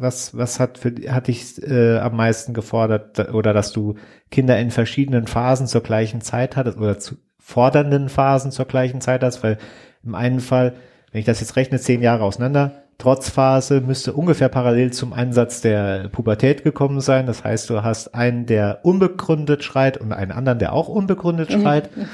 was, 0.00 0.36
was 0.36 0.58
hat, 0.58 0.78
für, 0.78 0.92
hat 1.12 1.28
dich 1.28 1.62
äh, 1.62 1.98
am 1.98 2.16
meisten 2.16 2.52
gefordert 2.52 3.32
oder 3.32 3.52
dass 3.52 3.70
du 3.70 3.94
Kinder 4.32 4.58
in 4.58 4.72
verschiedenen 4.72 5.28
Phasen 5.28 5.68
zur 5.68 5.82
gleichen 5.82 6.20
Zeit 6.20 6.56
hattest 6.56 6.78
oder 6.78 6.98
zu 6.98 7.16
fordernden 7.38 8.08
Phasen 8.08 8.50
zur 8.50 8.64
gleichen 8.64 9.00
Zeit 9.00 9.22
hast? 9.22 9.44
Weil 9.44 9.58
im 10.02 10.16
einen 10.16 10.40
Fall, 10.40 10.74
wenn 11.12 11.20
ich 11.20 11.26
das 11.26 11.40
jetzt 11.40 11.54
rechne, 11.54 11.78
zehn 11.78 12.02
Jahre 12.02 12.24
auseinander, 12.24 12.87
Trotzphase 12.98 13.80
müsste 13.80 14.12
ungefähr 14.12 14.48
parallel 14.48 14.92
zum 14.92 15.12
Einsatz 15.12 15.60
der 15.60 16.08
Pubertät 16.08 16.64
gekommen 16.64 17.00
sein. 17.00 17.26
Das 17.26 17.44
heißt, 17.44 17.70
du 17.70 17.82
hast 17.82 18.14
einen, 18.14 18.46
der 18.46 18.80
unbegründet 18.82 19.62
schreit 19.62 19.98
und 19.98 20.12
einen 20.12 20.32
anderen, 20.32 20.58
der 20.58 20.72
auch 20.72 20.88
unbegründet 20.88 21.50
mhm. 21.50 21.60
schreit. 21.60 21.96
Mhm. 21.96 22.08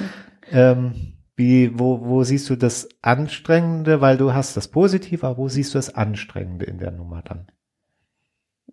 ähm, 0.52 0.94
wie, 1.36 1.78
wo, 1.78 2.04
wo 2.04 2.22
siehst 2.22 2.48
du 2.50 2.56
das 2.56 2.88
Anstrengende? 3.02 4.00
Weil 4.00 4.18
du 4.18 4.34
hast 4.34 4.56
das 4.56 4.68
Positive, 4.68 5.26
aber 5.26 5.38
wo 5.38 5.48
siehst 5.48 5.74
du 5.74 5.78
das 5.78 5.94
Anstrengende 5.94 6.66
in 6.66 6.78
der 6.78 6.90
Nummer 6.90 7.22
dann? 7.22 7.48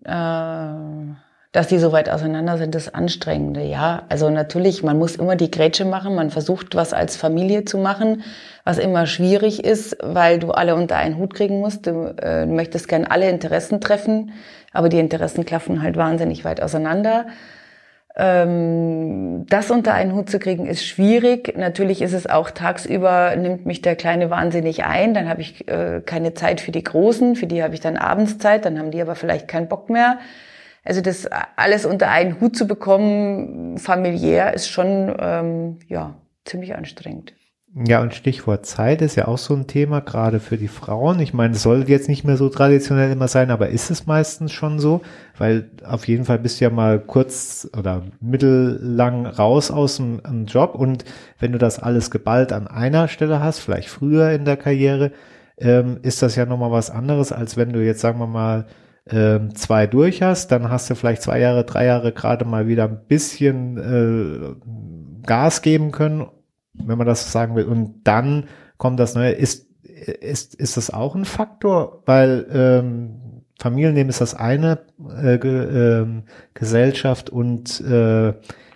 Äh 0.03 1.30
dass 1.51 1.67
die 1.67 1.79
so 1.79 1.91
weit 1.91 2.09
auseinander 2.09 2.57
sind, 2.57 2.75
das 2.75 2.93
Anstrengende, 2.93 3.61
ja. 3.63 4.03
Also 4.07 4.29
natürlich, 4.29 4.83
man 4.83 4.97
muss 4.97 5.17
immer 5.17 5.35
die 5.35 5.51
Grätsche 5.51 5.83
machen, 5.83 6.15
man 6.15 6.29
versucht 6.29 6.75
was 6.75 6.93
als 6.93 7.17
Familie 7.17 7.65
zu 7.65 7.77
machen, 7.77 8.23
was 8.63 8.77
immer 8.77 9.05
schwierig 9.05 9.63
ist, 9.63 9.97
weil 10.01 10.39
du 10.39 10.51
alle 10.51 10.75
unter 10.75 10.95
einen 10.95 11.17
Hut 11.17 11.33
kriegen 11.33 11.59
musst. 11.59 11.87
Du, 11.87 12.15
äh, 12.21 12.45
möchtest 12.45 12.87
gern 12.87 13.03
alle 13.03 13.29
Interessen 13.29 13.81
treffen, 13.81 14.31
aber 14.71 14.87
die 14.87 14.99
Interessen 14.99 15.45
klaffen 15.45 15.81
halt 15.81 15.97
wahnsinnig 15.97 16.45
weit 16.45 16.61
auseinander. 16.61 17.25
Ähm, 18.15 19.45
das 19.49 19.71
unter 19.71 19.93
einen 19.93 20.13
Hut 20.13 20.29
zu 20.29 20.39
kriegen 20.39 20.67
ist 20.67 20.85
schwierig. 20.85 21.57
Natürlich 21.57 22.01
ist 22.01 22.13
es 22.13 22.27
auch 22.29 22.51
tagsüber, 22.51 23.35
nimmt 23.35 23.65
mich 23.65 23.81
der 23.81 23.97
Kleine 23.97 24.29
wahnsinnig 24.29 24.85
ein. 24.85 25.13
Dann 25.13 25.27
habe 25.27 25.41
ich 25.41 25.67
äh, 25.67 26.01
keine 26.05 26.33
Zeit 26.33 26.61
für 26.61 26.71
die 26.71 26.83
Großen, 26.83 27.35
für 27.35 27.47
die 27.47 27.61
habe 27.61 27.73
ich 27.73 27.81
dann 27.81 27.97
Abendszeit, 27.97 28.63
dann 28.63 28.79
haben 28.79 28.91
die 28.91 29.01
aber 29.01 29.15
vielleicht 29.15 29.49
keinen 29.49 29.67
Bock 29.67 29.89
mehr. 29.89 30.19
Also 30.83 31.01
das 31.01 31.27
alles 31.55 31.85
unter 31.85 32.09
einen 32.09 32.41
Hut 32.41 32.55
zu 32.55 32.65
bekommen, 32.65 33.77
familiär, 33.77 34.53
ist 34.53 34.69
schon 34.69 35.15
ähm, 35.19 35.79
ja 35.87 36.15
ziemlich 36.43 36.75
anstrengend. 36.75 37.33
Ja, 37.73 38.01
und 38.01 38.13
Stichwort 38.13 38.65
Zeit 38.65 39.01
ist 39.01 39.15
ja 39.15 39.29
auch 39.29 39.37
so 39.37 39.53
ein 39.53 39.65
Thema, 39.65 40.01
gerade 40.01 40.41
für 40.41 40.57
die 40.57 40.67
Frauen. 40.67 41.21
Ich 41.21 41.33
meine, 41.33 41.53
es 41.53 41.63
soll 41.63 41.87
jetzt 41.87 42.09
nicht 42.09 42.25
mehr 42.25 42.35
so 42.35 42.49
traditionell 42.49 43.09
immer 43.11 43.29
sein, 43.29 43.49
aber 43.49 43.69
ist 43.69 43.89
es 43.89 44.05
meistens 44.05 44.51
schon 44.51 44.77
so, 44.77 45.01
weil 45.37 45.71
auf 45.85 46.05
jeden 46.05 46.25
Fall 46.25 46.39
bist 46.39 46.59
du 46.59 46.65
ja 46.65 46.69
mal 46.69 46.99
kurz 46.99 47.69
oder 47.77 48.03
mittellang 48.19 49.25
raus 49.25 49.71
aus 49.71 49.95
dem, 49.97 50.21
dem 50.21 50.47
Job 50.47 50.75
und 50.75 51.05
wenn 51.39 51.53
du 51.53 51.57
das 51.57 51.79
alles 51.79 52.11
geballt 52.11 52.51
an 52.51 52.67
einer 52.67 53.07
Stelle 53.07 53.39
hast, 53.39 53.59
vielleicht 53.59 53.87
früher 53.87 54.31
in 54.31 54.43
der 54.43 54.57
Karriere, 54.57 55.13
ähm, 55.57 55.99
ist 56.01 56.21
das 56.21 56.35
ja 56.35 56.45
nochmal 56.45 56.71
was 56.71 56.89
anderes, 56.89 57.31
als 57.31 57.55
wenn 57.55 57.71
du 57.71 57.79
jetzt, 57.79 58.01
sagen 58.01 58.19
wir 58.19 58.27
mal, 58.27 58.65
ähm, 59.09 59.55
zwei 59.55 59.87
durch 59.87 60.21
hast, 60.21 60.51
dann 60.51 60.69
hast 60.69 60.89
du 60.89 60.95
vielleicht 60.95 61.21
zwei 61.21 61.39
Jahre, 61.39 61.65
drei 61.65 61.85
Jahre 61.85 62.11
gerade 62.11 62.45
mal 62.45 62.67
wieder 62.67 62.85
ein 62.85 63.05
bisschen 63.07 63.77
äh, 63.77 65.25
Gas 65.25 65.61
geben 65.61 65.91
können, 65.91 66.27
wenn 66.73 66.97
man 66.97 67.07
das 67.07 67.31
sagen 67.31 67.55
will. 67.55 67.65
Und 67.65 68.01
dann 68.03 68.47
kommt 68.77 68.99
das 68.99 69.15
Neue. 69.15 69.31
Ist, 69.31 69.67
ist, 69.83 70.55
ist 70.55 70.77
das 70.77 70.91
auch 70.91 71.15
ein 71.15 71.25
Faktor? 71.25 72.03
Weil 72.05 72.47
ähm, 72.51 73.43
Familienleben 73.59 74.09
ist 74.09 74.21
das 74.21 74.33
eine, 74.33 74.79
äh, 75.21 75.37
ge, 75.37 76.01
äh, 76.01 76.23
Gesellschaft 76.53 77.29
und 77.29 77.79
äh, 77.81 78.33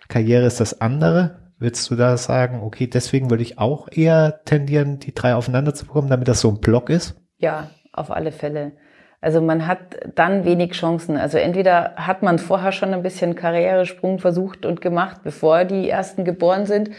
Karriere 0.07 0.45
ist 0.45 0.59
das 0.59 0.81
andere. 0.81 1.39
Willst 1.57 1.89
du 1.89 1.95
da 1.95 2.17
sagen, 2.17 2.61
okay, 2.61 2.87
deswegen 2.87 3.29
würde 3.29 3.43
ich 3.43 3.57
auch 3.57 3.87
eher 3.91 4.41
tendieren, 4.45 4.99
die 4.99 5.15
drei 5.15 5.35
aufeinander 5.35 5.73
zu 5.73 5.85
bekommen, 5.85 6.09
damit 6.09 6.27
das 6.27 6.41
so 6.41 6.49
ein 6.49 6.59
Block 6.59 6.89
ist? 6.89 7.15
Ja, 7.37 7.69
auf 7.93 8.11
alle 8.11 8.31
Fälle. 8.31 8.73
Also 9.21 9.41
man 9.41 9.67
hat 9.67 9.79
dann 10.15 10.45
wenig 10.45 10.73
Chancen. 10.73 11.17
Also 11.17 11.37
entweder 11.37 11.93
hat 11.95 12.21
man 12.21 12.39
vorher 12.39 12.71
schon 12.71 12.93
ein 12.93 13.03
bisschen 13.03 13.35
Karrieresprung 13.35 14.19
versucht 14.19 14.65
und 14.65 14.81
gemacht, 14.81 15.21
bevor 15.23 15.65
die 15.65 15.89
ersten 15.89 16.25
geboren 16.25 16.65
sind. 16.65 16.91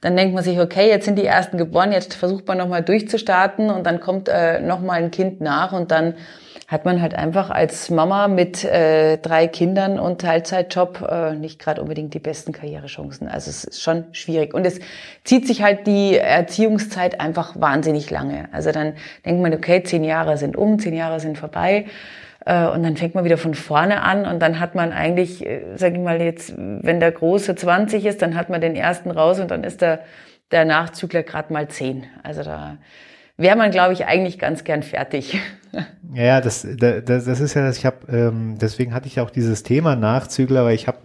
Dann 0.00 0.16
denkt 0.16 0.34
man 0.34 0.44
sich, 0.44 0.60
okay, 0.60 0.88
jetzt 0.88 1.06
sind 1.06 1.18
die 1.18 1.24
ersten 1.24 1.56
geboren, 1.56 1.90
jetzt 1.90 2.14
versucht 2.14 2.46
man 2.46 2.58
nochmal 2.58 2.82
durchzustarten 2.82 3.70
und 3.70 3.86
dann 3.86 4.00
kommt 4.00 4.28
äh, 4.28 4.60
nochmal 4.60 5.02
ein 5.02 5.10
Kind 5.10 5.40
nach 5.40 5.72
und 5.72 5.90
dann 5.90 6.14
hat 6.66 6.84
man 6.86 7.02
halt 7.02 7.14
einfach 7.14 7.50
als 7.50 7.90
Mama 7.90 8.26
mit 8.26 8.64
äh, 8.64 9.18
drei 9.18 9.48
Kindern 9.48 9.98
und 9.98 10.20
Teilzeitjob 10.22 11.06
äh, 11.08 11.34
nicht 11.34 11.58
gerade 11.58 11.82
unbedingt 11.82 12.14
die 12.14 12.18
besten 12.18 12.52
Karrierechancen. 12.52 13.28
Also 13.28 13.50
es 13.50 13.64
ist 13.64 13.82
schon 13.82 14.04
schwierig. 14.12 14.54
Und 14.54 14.66
es 14.66 14.80
zieht 15.24 15.46
sich 15.46 15.62
halt 15.62 15.86
die 15.86 16.16
Erziehungszeit 16.16 17.20
einfach 17.20 17.60
wahnsinnig 17.60 18.10
lange. 18.10 18.48
Also 18.52 18.72
dann 18.72 18.94
denkt 19.26 19.42
man, 19.42 19.52
okay, 19.52 19.82
zehn 19.82 20.04
Jahre 20.04 20.38
sind 20.38 20.56
um, 20.56 20.78
zehn 20.78 20.94
Jahre 20.94 21.20
sind 21.20 21.36
vorbei. 21.36 21.84
Äh, 22.46 22.66
und 22.66 22.82
dann 22.82 22.96
fängt 22.96 23.14
man 23.14 23.24
wieder 23.24 23.38
von 23.38 23.54
vorne 23.54 24.02
an 24.02 24.26
und 24.26 24.40
dann 24.40 24.58
hat 24.58 24.74
man 24.74 24.92
eigentlich, 24.92 25.44
äh, 25.44 25.60
sag 25.76 25.92
ich 25.92 25.98
mal 25.98 26.20
jetzt, 26.20 26.54
wenn 26.56 26.98
der 26.98 27.12
Große 27.12 27.54
20 27.54 28.06
ist, 28.06 28.22
dann 28.22 28.34
hat 28.36 28.48
man 28.48 28.60
den 28.60 28.74
ersten 28.74 29.10
raus 29.10 29.38
und 29.38 29.50
dann 29.50 29.64
ist 29.64 29.82
der, 29.82 30.00
der 30.50 30.64
Nachzügler 30.64 31.22
gerade 31.22 31.52
mal 31.52 31.68
10. 31.68 32.04
Also 32.22 32.42
da 32.42 32.78
wäre 33.36 33.56
man, 33.56 33.70
glaube 33.70 33.92
ich, 33.92 34.06
eigentlich 34.06 34.38
ganz 34.38 34.64
gern 34.64 34.82
fertig. 34.82 35.38
Ja, 36.12 36.40
das, 36.40 36.66
das, 36.78 37.04
das 37.04 37.40
ist 37.40 37.54
ja, 37.54 37.66
das, 37.66 37.78
ich 37.78 37.86
habe, 37.86 38.06
ähm, 38.08 38.56
deswegen 38.60 38.94
hatte 38.94 39.08
ich 39.08 39.20
auch 39.20 39.30
dieses 39.30 39.62
Thema 39.62 39.96
Nachzügler, 39.96 40.64
weil 40.64 40.74
ich 40.74 40.86
habe 40.86 40.98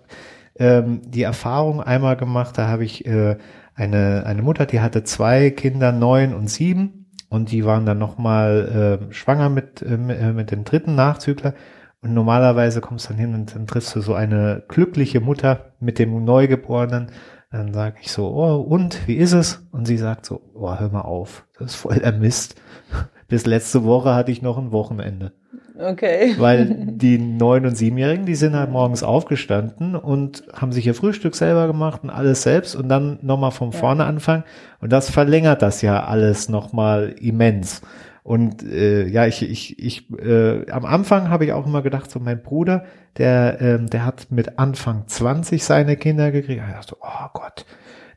ähm, 0.58 1.02
die 1.04 1.24
Erfahrung 1.24 1.82
einmal 1.82 2.16
gemacht, 2.16 2.58
da 2.58 2.68
habe 2.68 2.86
ich 2.86 3.06
äh, 3.06 3.38
eine, 3.74 4.26
eine 4.26 4.42
Mutter, 4.42 4.66
die 4.66 4.82
hatte 4.82 5.04
zwei 5.04 5.50
Kinder, 5.50 5.92
neun 5.92 6.34
und 6.34 6.50
sieben, 6.50 7.08
und 7.30 7.52
die 7.52 7.66
waren 7.66 7.86
dann 7.86 8.00
nochmal 8.00 9.10
äh, 9.10 9.14
schwanger 9.14 9.50
mit, 9.50 9.82
äh, 9.82 9.98
mit 9.98 10.52
dem 10.52 10.64
dritten 10.64 10.96
Nachzügler. 10.96 11.54
Und 12.02 12.14
normalerweise 12.14 12.82
kommst 12.82 13.06
du 13.06 13.10
dann 13.10 13.20
hin 13.20 13.34
und 13.36 13.56
dann 13.56 13.68
triffst 13.68 13.96
du 13.96 14.02
so 14.02 14.14
eine 14.14 14.64
glückliche 14.68 15.20
Mutter 15.20 15.74
mit 15.80 16.00
dem 16.00 16.24
Neugeborenen 16.24 17.12
dann 17.52 17.74
sage 17.74 17.98
ich 18.02 18.12
so, 18.12 18.28
oh, 18.28 18.58
und, 18.58 19.08
wie 19.08 19.16
ist 19.16 19.34
es? 19.34 19.68
Und 19.72 19.86
sie 19.86 19.98
sagt 19.98 20.26
so, 20.26 20.42
oh, 20.54 20.78
hör 20.78 20.90
mal 20.90 21.02
auf, 21.02 21.46
das 21.58 21.72
ist 21.72 21.76
voll 21.76 21.98
der 21.98 22.12
Mist. 22.12 22.62
Bis 23.30 23.46
letzte 23.46 23.84
Woche 23.84 24.14
hatte 24.14 24.32
ich 24.32 24.42
noch 24.42 24.58
ein 24.58 24.72
Wochenende. 24.72 25.32
Okay. 25.80 26.36
Weil 26.40 26.66
die 26.66 27.18
neun- 27.18 27.66
und 27.66 27.78
siebenjährigen, 27.78 28.26
die 28.26 28.36
sind 28.36 28.56
halt 28.56 28.72
morgens 28.72 29.04
aufgestanden 29.04 29.96
und 29.96 30.44
haben 30.54 30.72
sich 30.72 30.86
ihr 30.86 30.96
Frühstück 30.96 31.36
selber 31.36 31.68
gemacht 31.68 32.02
und 32.04 32.10
alles 32.10 32.42
selbst 32.42 32.76
und 32.76 32.90
dann 32.90 33.20
nochmal 33.22 33.52
von 33.52 33.72
vorne 33.72 34.04
anfangen. 34.04 34.44
Und 34.82 34.92
das 34.92 35.10
verlängert 35.10 35.62
das 35.62 35.82
ja 35.82 36.04
alles 36.04 36.50
nochmal 36.50 37.16
immens. 37.22 37.82
Und 38.30 38.62
äh, 38.62 39.08
ja, 39.08 39.26
ich, 39.26 39.42
ich, 39.42 39.80
ich, 39.84 40.08
äh, 40.20 40.70
am 40.70 40.86
Anfang 40.86 41.32
habe 41.32 41.46
ich 41.46 41.52
auch 41.52 41.66
immer 41.66 41.82
gedacht, 41.82 42.12
so 42.12 42.20
mein 42.20 42.44
Bruder, 42.44 42.86
der, 43.18 43.60
ähm, 43.60 43.88
der 43.88 44.06
hat 44.06 44.28
mit 44.30 44.60
Anfang 44.60 45.08
20 45.08 45.64
seine 45.64 45.98
Kinder 45.98 46.30
gekriegt. 46.30 46.62
Ich 46.64 46.72
dachte, 46.76 46.96
oh 47.02 47.28
Gott, 47.34 47.66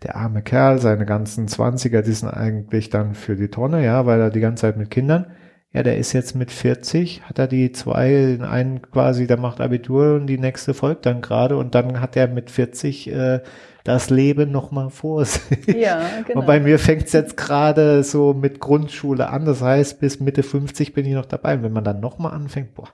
der 0.02 0.16
arme 0.16 0.42
Kerl, 0.42 0.80
seine 0.80 1.06
ganzen 1.06 1.48
Zwanziger, 1.48 2.02
die 2.02 2.12
sind 2.12 2.28
eigentlich 2.28 2.90
dann 2.90 3.14
für 3.14 3.36
die 3.36 3.48
Tonne, 3.48 3.82
ja, 3.82 4.04
weil 4.04 4.20
er 4.20 4.28
die 4.28 4.40
ganze 4.40 4.60
Zeit 4.60 4.76
mit 4.76 4.90
Kindern. 4.90 5.28
Ja, 5.72 5.82
der 5.82 5.96
ist 5.96 6.12
jetzt 6.12 6.36
mit 6.36 6.50
40, 6.50 7.22
hat 7.22 7.38
er 7.38 7.46
die 7.46 7.72
zwei, 7.72 8.38
einen 8.42 8.82
quasi, 8.82 9.26
der 9.26 9.38
macht 9.38 9.62
Abitur 9.62 10.16
und 10.16 10.26
die 10.26 10.36
nächste 10.36 10.74
folgt 10.74 11.06
dann 11.06 11.22
gerade 11.22 11.56
und 11.56 11.74
dann 11.74 12.02
hat 12.02 12.18
er 12.18 12.28
mit 12.28 12.50
40 12.50 13.10
äh, 13.10 13.40
das 13.84 14.10
Leben 14.10 14.50
nochmal 14.50 14.90
vor 14.90 15.24
sich. 15.24 15.66
Ja, 15.66 16.00
genau. 16.26 16.40
Und 16.40 16.46
bei 16.46 16.60
mir 16.60 16.78
fängt 16.78 17.06
es 17.06 17.12
jetzt 17.12 17.36
gerade 17.36 18.02
so 18.04 18.34
mit 18.34 18.60
Grundschule 18.60 19.28
an, 19.28 19.44
das 19.44 19.62
heißt, 19.62 20.00
bis 20.00 20.20
Mitte 20.20 20.42
50 20.42 20.92
bin 20.92 21.06
ich 21.06 21.14
noch 21.14 21.26
dabei. 21.26 21.54
Und 21.54 21.62
wenn 21.62 21.72
man 21.72 21.84
dann 21.84 22.00
nochmal 22.00 22.32
anfängt, 22.32 22.74
boah, 22.74 22.88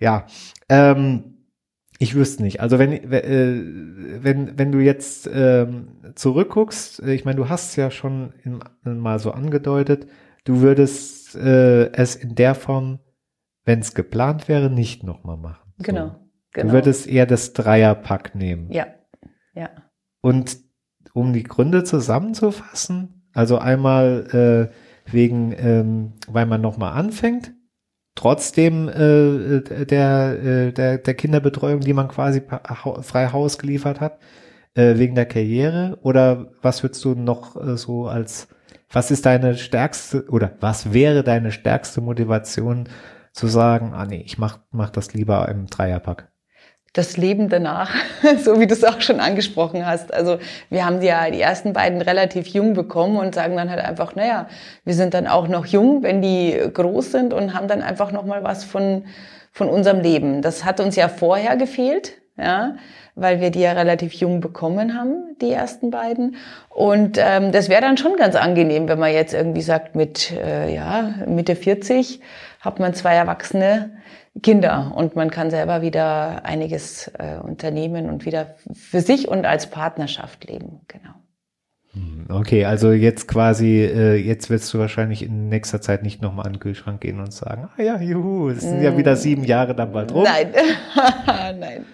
ja, 0.00 0.26
ähm, 0.68 1.38
ich 1.98 2.14
wüsste 2.14 2.42
nicht. 2.42 2.60
Also 2.60 2.78
wenn, 2.78 2.92
äh, 2.92 4.22
wenn, 4.22 4.58
wenn 4.58 4.72
du 4.72 4.78
jetzt 4.78 5.28
ähm, 5.32 5.88
zurückguckst, 6.14 7.02
äh, 7.02 7.12
ich 7.14 7.24
meine, 7.24 7.36
du 7.36 7.48
hast 7.48 7.74
ja 7.76 7.90
schon 7.90 8.32
in, 8.44 8.60
mal 9.00 9.18
so 9.18 9.32
angedeutet, 9.32 10.06
du 10.44 10.60
würdest 10.60 11.34
äh, 11.34 11.90
es 11.92 12.14
in 12.14 12.36
der 12.36 12.54
Form, 12.54 13.00
wenn 13.64 13.80
es 13.80 13.94
geplant 13.94 14.48
wäre, 14.48 14.70
nicht 14.70 15.02
nochmal 15.02 15.36
machen. 15.36 15.72
So. 15.78 15.84
Genau. 15.84 16.16
genau. 16.52 16.68
Du 16.68 16.72
würdest 16.72 17.08
eher 17.08 17.26
das 17.26 17.52
Dreierpack 17.52 18.34
nehmen. 18.36 18.70
Ja, 18.70 18.86
ja. 19.54 19.70
Und 20.20 20.58
um 21.12 21.32
die 21.32 21.42
Gründe 21.42 21.84
zusammenzufassen, 21.84 23.30
also 23.34 23.58
einmal 23.58 24.70
äh, 24.72 25.12
wegen, 25.12 25.54
ähm, 25.58 26.12
weil 26.28 26.46
man 26.46 26.60
nochmal 26.60 26.92
anfängt, 26.92 27.52
trotzdem 28.14 28.88
äh, 28.88 29.60
der, 29.84 30.42
äh, 30.42 30.72
der, 30.72 30.98
der 30.98 31.14
Kinderbetreuung, 31.14 31.80
die 31.80 31.92
man 31.92 32.08
quasi 32.08 32.42
frei 33.02 33.28
Haus 33.32 33.58
geliefert 33.58 34.00
hat, 34.00 34.18
äh, 34.74 34.98
wegen 34.98 35.14
der 35.14 35.26
Karriere? 35.26 35.98
Oder 36.02 36.52
was 36.62 36.82
würdest 36.82 37.04
du 37.04 37.14
noch 37.14 37.56
äh, 37.56 37.76
so 37.76 38.06
als, 38.06 38.48
was 38.90 39.10
ist 39.10 39.26
deine 39.26 39.56
stärkste 39.56 40.26
oder 40.28 40.56
was 40.60 40.92
wäre 40.92 41.22
deine 41.22 41.52
stärkste 41.52 42.00
Motivation 42.00 42.88
zu 43.32 43.46
sagen, 43.46 43.92
ah 43.94 44.04
nee, 44.04 44.22
ich 44.24 44.38
mach, 44.38 44.58
mach 44.70 44.90
das 44.90 45.14
lieber 45.14 45.48
im 45.48 45.66
Dreierpack? 45.66 46.30
Das 46.92 47.16
Leben 47.16 47.48
danach, 47.48 47.94
so 48.42 48.60
wie 48.60 48.66
du 48.66 48.74
es 48.74 48.84
auch 48.84 49.00
schon 49.00 49.20
angesprochen 49.20 49.86
hast. 49.86 50.12
Also 50.12 50.38
wir 50.70 50.84
haben 50.84 51.02
ja 51.02 51.30
die 51.30 51.40
ersten 51.40 51.72
beiden 51.72 52.00
relativ 52.02 52.48
jung 52.48 52.74
bekommen 52.74 53.16
und 53.16 53.34
sagen 53.34 53.56
dann 53.56 53.70
halt 53.70 53.80
einfach, 53.80 54.14
naja, 54.14 54.48
wir 54.84 54.94
sind 54.94 55.14
dann 55.14 55.26
auch 55.26 55.48
noch 55.48 55.66
jung, 55.66 56.02
wenn 56.02 56.22
die 56.22 56.58
groß 56.72 57.12
sind 57.12 57.34
und 57.34 57.54
haben 57.54 57.68
dann 57.68 57.82
einfach 57.82 58.12
noch 58.12 58.24
mal 58.24 58.42
was 58.42 58.64
von 58.64 59.04
von 59.58 59.68
unserem 59.68 60.00
Leben. 60.00 60.40
Das 60.40 60.64
hat 60.64 60.78
uns 60.78 60.94
ja 60.94 61.08
vorher 61.08 61.56
gefehlt, 61.56 62.12
ja, 62.36 62.76
weil 63.16 63.40
wir 63.40 63.50
die 63.50 63.60
ja 63.60 63.72
relativ 63.72 64.12
jung 64.14 64.40
bekommen 64.40 64.96
haben, 64.96 65.36
die 65.40 65.50
ersten 65.50 65.90
beiden. 65.90 66.36
Und 66.68 67.18
ähm, 67.20 67.50
das 67.50 67.68
wäre 67.68 67.80
dann 67.80 67.96
schon 67.96 68.16
ganz 68.16 68.36
angenehm, 68.36 68.88
wenn 68.88 69.00
man 69.00 69.12
jetzt 69.12 69.34
irgendwie 69.34 69.62
sagt, 69.62 69.96
mit 69.96 70.30
äh, 70.30 70.72
ja 70.72 71.14
Mitte 71.26 71.56
40 71.56 72.20
hat 72.60 72.78
man 72.78 72.94
zwei 72.94 73.14
Erwachsene 73.14 73.90
Kinder 74.42 74.92
und 74.94 75.16
man 75.16 75.30
kann 75.30 75.50
selber 75.50 75.82
wieder 75.82 76.44
einiges 76.44 77.08
äh, 77.18 77.38
unternehmen 77.42 78.08
und 78.08 78.24
wieder 78.24 78.54
für 78.72 79.00
sich 79.00 79.28
und 79.28 79.46
als 79.46 79.70
Partnerschaft 79.70 80.48
leben. 80.48 80.80
Genau. 80.88 81.14
Hm, 81.92 82.26
okay, 82.28 82.64
also 82.64 82.92
jetzt 82.92 83.28
quasi, 83.28 83.82
äh, 83.84 84.16
jetzt 84.16 84.50
wirst 84.50 84.72
du 84.72 84.78
wahrscheinlich 84.78 85.22
in 85.22 85.48
nächster 85.48 85.80
Zeit 85.80 86.02
nicht 86.02 86.20
nochmal 86.20 86.46
an 86.46 86.54
den 86.54 86.60
Kühlschrank 86.60 87.00
gehen 87.00 87.18
und 87.18 87.32
sagen, 87.32 87.68
ah 87.76 87.82
ja, 87.82 87.98
juhu, 88.00 88.50
es 88.50 88.60
sind 88.60 88.80
mm. 88.80 88.84
ja 88.84 88.96
wieder 88.96 89.16
sieben 89.16 89.44
Jahre 89.44 89.74
dann 89.74 89.92
bald 89.92 90.12
rum. 90.12 90.24
Nein, 90.24 90.52
nein. 91.58 91.84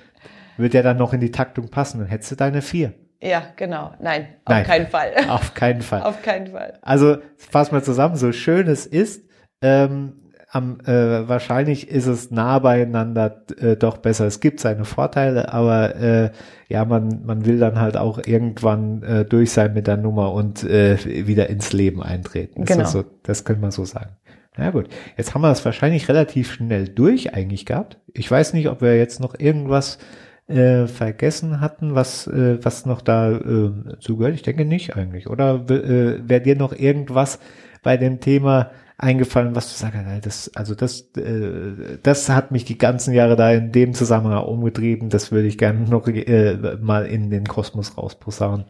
Wird 0.56 0.74
ja 0.74 0.82
dann 0.82 0.96
noch 0.96 1.12
in 1.12 1.20
die 1.20 1.30
Taktung 1.30 1.68
passen, 1.68 2.00
dann 2.00 2.08
hättest 2.08 2.32
du 2.32 2.36
deine 2.36 2.62
vier. 2.62 2.92
Ja, 3.22 3.42
genau. 3.56 3.92
Nein, 4.00 4.28
auf 4.44 4.54
Nein, 4.54 4.64
keinen 4.64 4.86
Fall. 4.88 5.12
Auf 5.28 5.54
keinen 5.54 5.82
Fall. 5.82 6.02
auf 6.04 6.22
keinen 6.22 6.48
Fall. 6.48 6.78
Also 6.82 7.18
fassen 7.36 7.74
wir 7.74 7.82
zusammen, 7.82 8.16
so 8.16 8.32
schön 8.32 8.66
es 8.66 8.86
ist, 8.86 9.24
ähm, 9.62 10.23
am, 10.54 10.78
äh, 10.86 11.28
wahrscheinlich 11.28 11.88
ist 11.88 12.06
es 12.06 12.30
nah 12.30 12.60
beieinander 12.60 13.42
äh, 13.60 13.76
doch 13.76 13.96
besser. 13.96 14.26
Es 14.26 14.38
gibt 14.38 14.60
seine 14.60 14.84
Vorteile, 14.84 15.52
aber 15.52 15.96
äh, 15.96 16.30
ja, 16.68 16.84
man, 16.84 17.22
man 17.24 17.44
will 17.44 17.58
dann 17.58 17.80
halt 17.80 17.96
auch 17.96 18.20
irgendwann 18.24 19.02
äh, 19.02 19.24
durch 19.24 19.50
sein 19.50 19.74
mit 19.74 19.88
der 19.88 19.96
Nummer 19.96 20.32
und 20.32 20.62
äh, 20.62 21.26
wieder 21.26 21.50
ins 21.50 21.72
Leben 21.72 22.02
eintreten. 22.02 22.64
Genau. 22.64 22.80
Das, 22.82 22.92
so, 22.92 23.04
das 23.24 23.44
könnte 23.44 23.62
man 23.62 23.72
so 23.72 23.84
sagen. 23.84 24.10
Na 24.56 24.70
gut, 24.70 24.88
jetzt 25.16 25.34
haben 25.34 25.42
wir 25.42 25.48
das 25.48 25.64
wahrscheinlich 25.64 26.08
relativ 26.08 26.52
schnell 26.52 26.88
durch 26.88 27.34
eigentlich 27.34 27.66
gehabt. 27.66 27.98
Ich 28.12 28.30
weiß 28.30 28.52
nicht, 28.52 28.68
ob 28.68 28.80
wir 28.80 28.96
jetzt 28.96 29.18
noch 29.18 29.36
irgendwas 29.36 29.98
äh, 30.46 30.86
vergessen 30.86 31.60
hatten, 31.60 31.96
was, 31.96 32.28
äh, 32.28 32.58
was 32.62 32.86
noch 32.86 33.00
da 33.00 33.32
äh, 33.32 33.72
zugehört. 33.98 34.34
Ich 34.34 34.42
denke 34.42 34.64
nicht 34.64 34.96
eigentlich. 34.96 35.28
Oder 35.28 35.64
äh, 35.68 36.28
wäre 36.28 36.42
dir 36.42 36.54
noch 36.54 36.72
irgendwas 36.72 37.40
bei 37.82 37.96
dem 37.96 38.20
Thema 38.20 38.70
eingefallen, 38.98 39.54
was 39.54 39.70
du 39.70 39.74
sagst, 39.74 39.98
das, 40.22 40.50
also 40.54 40.74
das, 40.74 41.02
äh, 41.16 41.98
das 42.02 42.28
hat 42.28 42.50
mich 42.50 42.64
die 42.64 42.78
ganzen 42.78 43.12
Jahre 43.12 43.36
da 43.36 43.50
in 43.50 43.72
dem 43.72 43.94
Zusammenhang 43.94 44.44
umgetrieben. 44.44 45.08
Das 45.08 45.32
würde 45.32 45.48
ich 45.48 45.58
gerne 45.58 45.80
noch 45.80 46.06
äh, 46.08 46.76
mal 46.80 47.06
in 47.06 47.30
den 47.30 47.46
Kosmos 47.46 47.96
rausposaunen. 47.98 48.66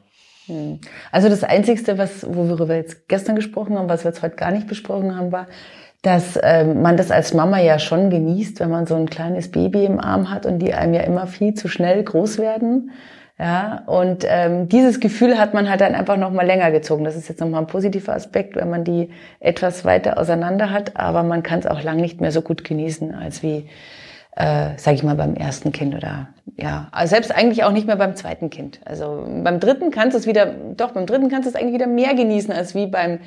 Hm. 0.46 0.80
Also 1.10 1.28
das 1.28 1.44
Einzigste, 1.44 1.98
was, 1.98 2.26
worüber 2.26 2.68
wir 2.68 2.76
jetzt 2.76 3.08
gestern 3.08 3.36
gesprochen 3.36 3.78
haben, 3.78 3.88
was 3.88 4.04
wir 4.04 4.10
jetzt 4.10 4.22
heute 4.22 4.36
gar 4.36 4.50
nicht 4.50 4.66
besprochen 4.66 5.16
haben, 5.16 5.32
war, 5.32 5.46
dass 6.02 6.38
ähm, 6.42 6.82
man 6.82 6.98
das 6.98 7.10
als 7.10 7.32
Mama 7.32 7.60
ja 7.60 7.78
schon 7.78 8.10
genießt, 8.10 8.60
wenn 8.60 8.70
man 8.70 8.86
so 8.86 8.94
ein 8.94 9.08
kleines 9.08 9.50
Baby 9.50 9.86
im 9.86 9.98
Arm 9.98 10.30
hat 10.30 10.44
und 10.44 10.58
die 10.58 10.74
einem 10.74 10.92
ja 10.92 11.00
immer 11.00 11.26
viel 11.26 11.54
zu 11.54 11.68
schnell 11.68 12.02
groß 12.02 12.38
werden. 12.38 12.90
Ja, 13.36 13.82
und 13.86 14.24
ähm, 14.28 14.68
dieses 14.68 15.00
Gefühl 15.00 15.38
hat 15.38 15.54
man 15.54 15.68
halt 15.68 15.80
dann 15.80 15.96
einfach 15.96 16.16
noch 16.16 16.30
mal 16.30 16.46
länger 16.46 16.70
gezogen. 16.70 17.02
Das 17.04 17.16
ist 17.16 17.28
jetzt 17.28 17.40
noch 17.40 17.48
mal 17.48 17.58
ein 17.58 17.66
positiver 17.66 18.14
Aspekt, 18.14 18.54
wenn 18.54 18.70
man 18.70 18.84
die 18.84 19.10
etwas 19.40 19.84
weiter 19.84 20.18
auseinander 20.18 20.70
hat, 20.70 20.96
aber 20.96 21.24
man 21.24 21.42
kann 21.42 21.58
es 21.58 21.66
auch 21.66 21.82
lang 21.82 21.96
nicht 21.96 22.20
mehr 22.20 22.30
so 22.30 22.42
gut 22.42 22.62
genießen 22.62 23.12
als 23.12 23.42
wie, 23.42 23.68
äh, 24.36 24.76
sage 24.76 24.94
ich 24.94 25.02
mal, 25.02 25.16
beim 25.16 25.34
ersten 25.34 25.72
Kind 25.72 25.96
oder 25.96 26.28
ja, 26.56 26.86
also 26.92 27.10
selbst 27.10 27.34
eigentlich 27.34 27.64
auch 27.64 27.72
nicht 27.72 27.88
mehr 27.88 27.96
beim 27.96 28.14
zweiten 28.14 28.50
Kind. 28.50 28.78
Also 28.84 29.26
beim 29.42 29.58
dritten 29.58 29.90
kannst 29.90 30.14
du 30.14 30.18
es 30.20 30.26
wieder, 30.28 30.54
doch 30.76 30.92
beim 30.92 31.06
dritten 31.06 31.28
kannst 31.28 31.46
du 31.46 31.50
es 31.50 31.56
eigentlich 31.56 31.74
wieder 31.74 31.88
mehr 31.88 32.14
genießen 32.14 32.52
als 32.52 32.76
wie 32.76 32.86
beim 32.86 33.18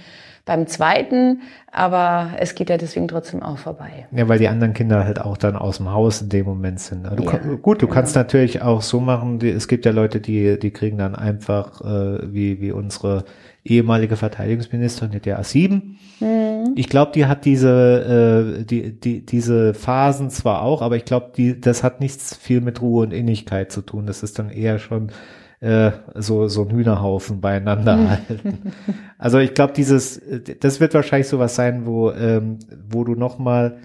beim 0.47 0.65
zweiten, 0.65 1.41
aber 1.71 2.31
es 2.39 2.55
geht 2.55 2.71
ja 2.71 2.77
deswegen 2.77 3.07
trotzdem 3.07 3.43
auch 3.43 3.59
vorbei. 3.59 4.07
Ja, 4.11 4.27
weil 4.27 4.39
die 4.39 4.47
anderen 4.47 4.73
Kinder 4.73 5.03
halt 5.03 5.21
auch 5.21 5.37
dann 5.37 5.55
aus 5.55 5.77
dem 5.77 5.91
Haus 5.91 6.21
in 6.21 6.29
dem 6.29 6.45
Moment 6.45 6.79
sind. 6.79 7.05
Du 7.15 7.23
Ja, 7.23 7.37
gut, 7.61 7.81
du 7.81 7.85
genau. 7.85 7.93
kannst 7.93 8.15
natürlich 8.15 8.61
auch 8.63 8.81
so 8.81 8.99
machen, 8.99 9.37
die, 9.39 9.49
es 9.49 9.67
gibt 9.67 9.85
ja 9.85 9.91
Leute, 9.91 10.19
die, 10.19 10.57
die 10.57 10.71
kriegen 10.71 10.97
dann 10.97 11.15
einfach, 11.15 11.81
äh, 11.81 12.33
wie, 12.33 12.61
wie 12.61 12.71
unsere 12.71 13.25
ehemalige 13.65 14.15
Verteidigungsministerin, 14.15 15.11
die 15.11 15.19
der 15.19 15.41
A7. 15.41 15.81
Mhm. 16.21 16.73
Ich 16.75 16.87
glaube, 16.87 17.11
die 17.13 17.25
hat 17.25 17.43
diese, 17.43 18.55
äh, 18.59 18.63
die, 18.63 18.99
die, 18.99 19.25
diese 19.25 19.73
Phasen 19.73 20.29
zwar 20.29 20.61
auch, 20.61 20.81
aber 20.81 20.95
ich 20.95 21.05
glaube, 21.05 21.31
die, 21.35 21.59
das 21.59 21.83
hat 21.83 21.99
nichts 21.99 22.35
viel 22.35 22.61
mit 22.61 22.81
Ruhe 22.81 23.03
und 23.03 23.11
Innigkeit 23.11 23.71
zu 23.71 23.81
tun. 23.81 24.07
Das 24.07 24.23
ist 24.23 24.39
dann 24.39 24.49
eher 24.49 24.79
schon 24.79 25.11
äh, 25.59 25.91
so, 26.15 26.47
so 26.47 26.63
ein 26.63 26.71
Hühnerhaufen 26.71 27.41
beieinander 27.41 28.09
halten. 28.09 28.73
Also 29.17 29.39
ich 29.39 29.53
glaube, 29.53 29.73
dieses, 29.73 30.21
das 30.59 30.79
wird 30.79 30.93
wahrscheinlich 30.93 31.27
sowas 31.27 31.55
sein, 31.55 31.85
wo, 31.85 32.11
ähm, 32.11 32.59
wo 32.89 33.03
du 33.03 33.15
nochmal 33.15 33.77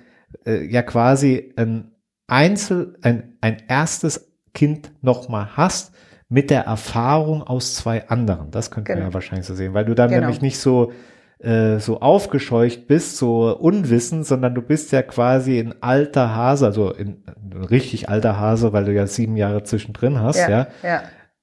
äh, 0.47 0.65
ja 0.67 0.83
quasi 0.83 1.53
ein 1.57 1.93
Einzel, 2.27 2.97
ein, 3.03 3.37
ein 3.41 3.57
erstes 3.69 4.33
Kind 4.55 4.93
nochmal 5.03 5.57
hast 5.57 5.95
mit 6.29 6.51
der 6.51 6.63
Erfahrung 6.65 7.43
aus 7.43 7.75
zwei 7.75 8.09
anderen. 8.09 8.51
Das 8.51 8.71
könnte 8.71 8.93
man 8.93 8.99
Genau. 8.99 9.09
ja 9.11 9.15
wahrscheinlich 9.15 9.47
so 9.47 9.55
sehen, 9.55 9.75
weil 9.75 9.85
du 9.85 9.95
dann 9.95 10.09
Genau. 10.11 10.23
nämlich 10.23 10.41
nicht 10.43 10.59
so 10.59 10.93
äh, 11.39 11.81
so 11.81 12.01
aufgescheucht 12.01 12.87
bist, 12.87 13.17
so 13.17 13.57
unwissend, 13.59 14.25
sondern 14.27 14.55
du 14.55 14.63
bist 14.63 14.93
ja 14.93 15.03
quasi 15.03 15.59
ein 15.59 15.75
alter 15.83 16.35
Hase, 16.37 16.67
also 16.67 16.93
in, 16.93 17.25
ein 17.27 17.65
richtig 17.65 18.09
alter 18.09 18.39
Hase, 18.39 18.73
weil 18.73 18.85
du 18.85 18.93
ja 18.93 19.07
sieben 19.09 19.37
Jahre 19.37 19.65
zwischendrin 19.65 20.21
hast, 20.21 20.39
ja, 20.39 20.49
ja, 20.49 20.67
ja. 20.85 21.03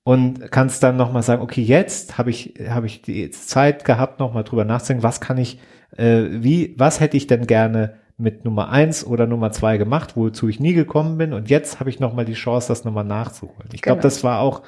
Und 0.09 0.51
kannst 0.51 0.81
dann 0.81 0.97
nochmal 0.97 1.21
sagen, 1.21 1.43
okay, 1.43 1.61
jetzt 1.61 2.17
habe 2.17 2.31
ich, 2.31 2.55
habe 2.67 2.87
ich 2.87 3.03
die 3.03 3.29
Zeit 3.29 3.85
gehabt, 3.85 4.19
nochmal 4.19 4.43
drüber 4.43 4.65
nachzudenken, 4.65 5.03
was 5.03 5.21
kann 5.21 5.37
ich, 5.37 5.59
äh, 5.97 6.23
wie, 6.31 6.73
was 6.79 6.99
hätte 6.99 7.15
ich 7.15 7.27
denn 7.27 7.45
gerne 7.45 7.93
mit 8.17 8.43
Nummer 8.43 8.69
eins 8.69 9.05
oder 9.05 9.27
Nummer 9.27 9.51
zwei 9.51 9.77
gemacht, 9.77 10.17
wozu 10.17 10.47
ich 10.49 10.59
nie 10.59 10.73
gekommen 10.73 11.19
bin 11.19 11.31
und 11.31 11.51
jetzt 11.51 11.79
habe 11.79 11.91
ich 11.91 11.99
nochmal 11.99 12.25
die 12.25 12.33
Chance, 12.33 12.69
das 12.69 12.85
nochmal 12.85 13.03
nachzuholen. 13.03 13.69
Ich 13.71 13.83
glaube, 13.83 13.97
Genau. 13.97 14.07
das 14.07 14.23
war 14.23 14.39
auch 14.39 14.63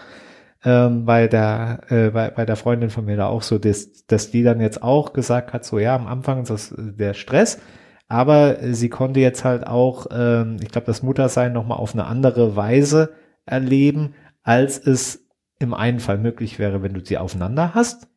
ähm, 0.64 1.06
bei 1.06 1.28
der 1.28 1.80
äh, 1.90 2.12
bei, 2.12 2.30
bei 2.30 2.46
der 2.46 2.56
Freundin 2.56 2.92
von 2.92 3.06
mir 3.06 3.18
da 3.18 3.26
auch 3.26 3.42
so, 3.42 3.58
dass, 3.58 4.06
dass 4.06 4.30
die 4.30 4.44
dann 4.44 4.62
jetzt 4.62 4.84
auch 4.84 5.12
gesagt 5.12 5.54
hat, 5.54 5.66
so 5.66 5.80
ja, 5.80 5.96
am 5.96 6.06
Anfang 6.06 6.44
ist 6.44 6.52
das 6.52 6.72
äh, 6.72 6.94
der 6.94 7.16
Stress, 7.16 7.60
aber 8.08 8.62
äh, 8.62 8.76
sie 8.76 8.90
konnte 8.90 9.20
jetzt 9.20 9.44
halt 9.44 9.66
auch, 9.66 10.06
ähm, 10.12 10.58
ich 10.62 10.70
glaube, 10.70 10.86
das 10.86 11.02
Muttersein 11.02 11.52
nochmal 11.52 11.80
auf 11.80 11.96
eine 11.96 12.06
andere 12.06 12.56
Weise 12.56 13.10
erleben, 13.48 14.14
als 14.44 14.78
es 14.78 15.22
im 15.62 15.74
einen 15.74 16.00
Fall 16.00 16.18
möglich 16.18 16.60
wäre, 16.60 16.84
wenn 16.84 16.94
du 16.94 17.04
sie 17.04 17.18
aufeinander 17.18 17.74
hast. 17.74 18.08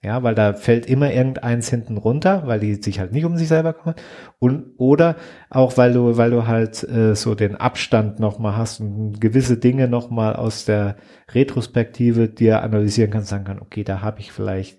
Ja, 0.00 0.22
weil 0.22 0.36
da 0.36 0.52
fällt 0.52 0.86
immer 0.86 1.12
irgendeins 1.12 1.70
hinten 1.70 1.96
runter, 1.96 2.46
weil 2.46 2.60
die 2.60 2.76
sich 2.76 3.00
halt 3.00 3.10
nicht 3.10 3.24
um 3.24 3.36
sich 3.36 3.48
selber 3.48 3.72
kümmern. 3.72 3.96
Und, 4.38 4.74
oder 4.76 5.16
auch, 5.50 5.76
weil 5.76 5.92
du, 5.92 6.16
weil 6.16 6.30
du 6.30 6.46
halt 6.46 6.84
äh, 6.84 7.16
so 7.16 7.34
den 7.34 7.56
Abstand 7.56 8.20
nochmal 8.20 8.56
hast 8.56 8.80
und 8.80 9.20
gewisse 9.20 9.56
Dinge 9.56 9.88
nochmal 9.88 10.36
aus 10.36 10.64
der 10.64 10.96
Retrospektive 11.32 12.28
dir 12.28 12.62
analysieren 12.62 13.10
kannst, 13.10 13.28
sagen 13.28 13.44
kann, 13.44 13.60
okay, 13.60 13.82
da 13.82 14.00
habe 14.00 14.20
ich 14.20 14.30
vielleicht 14.30 14.78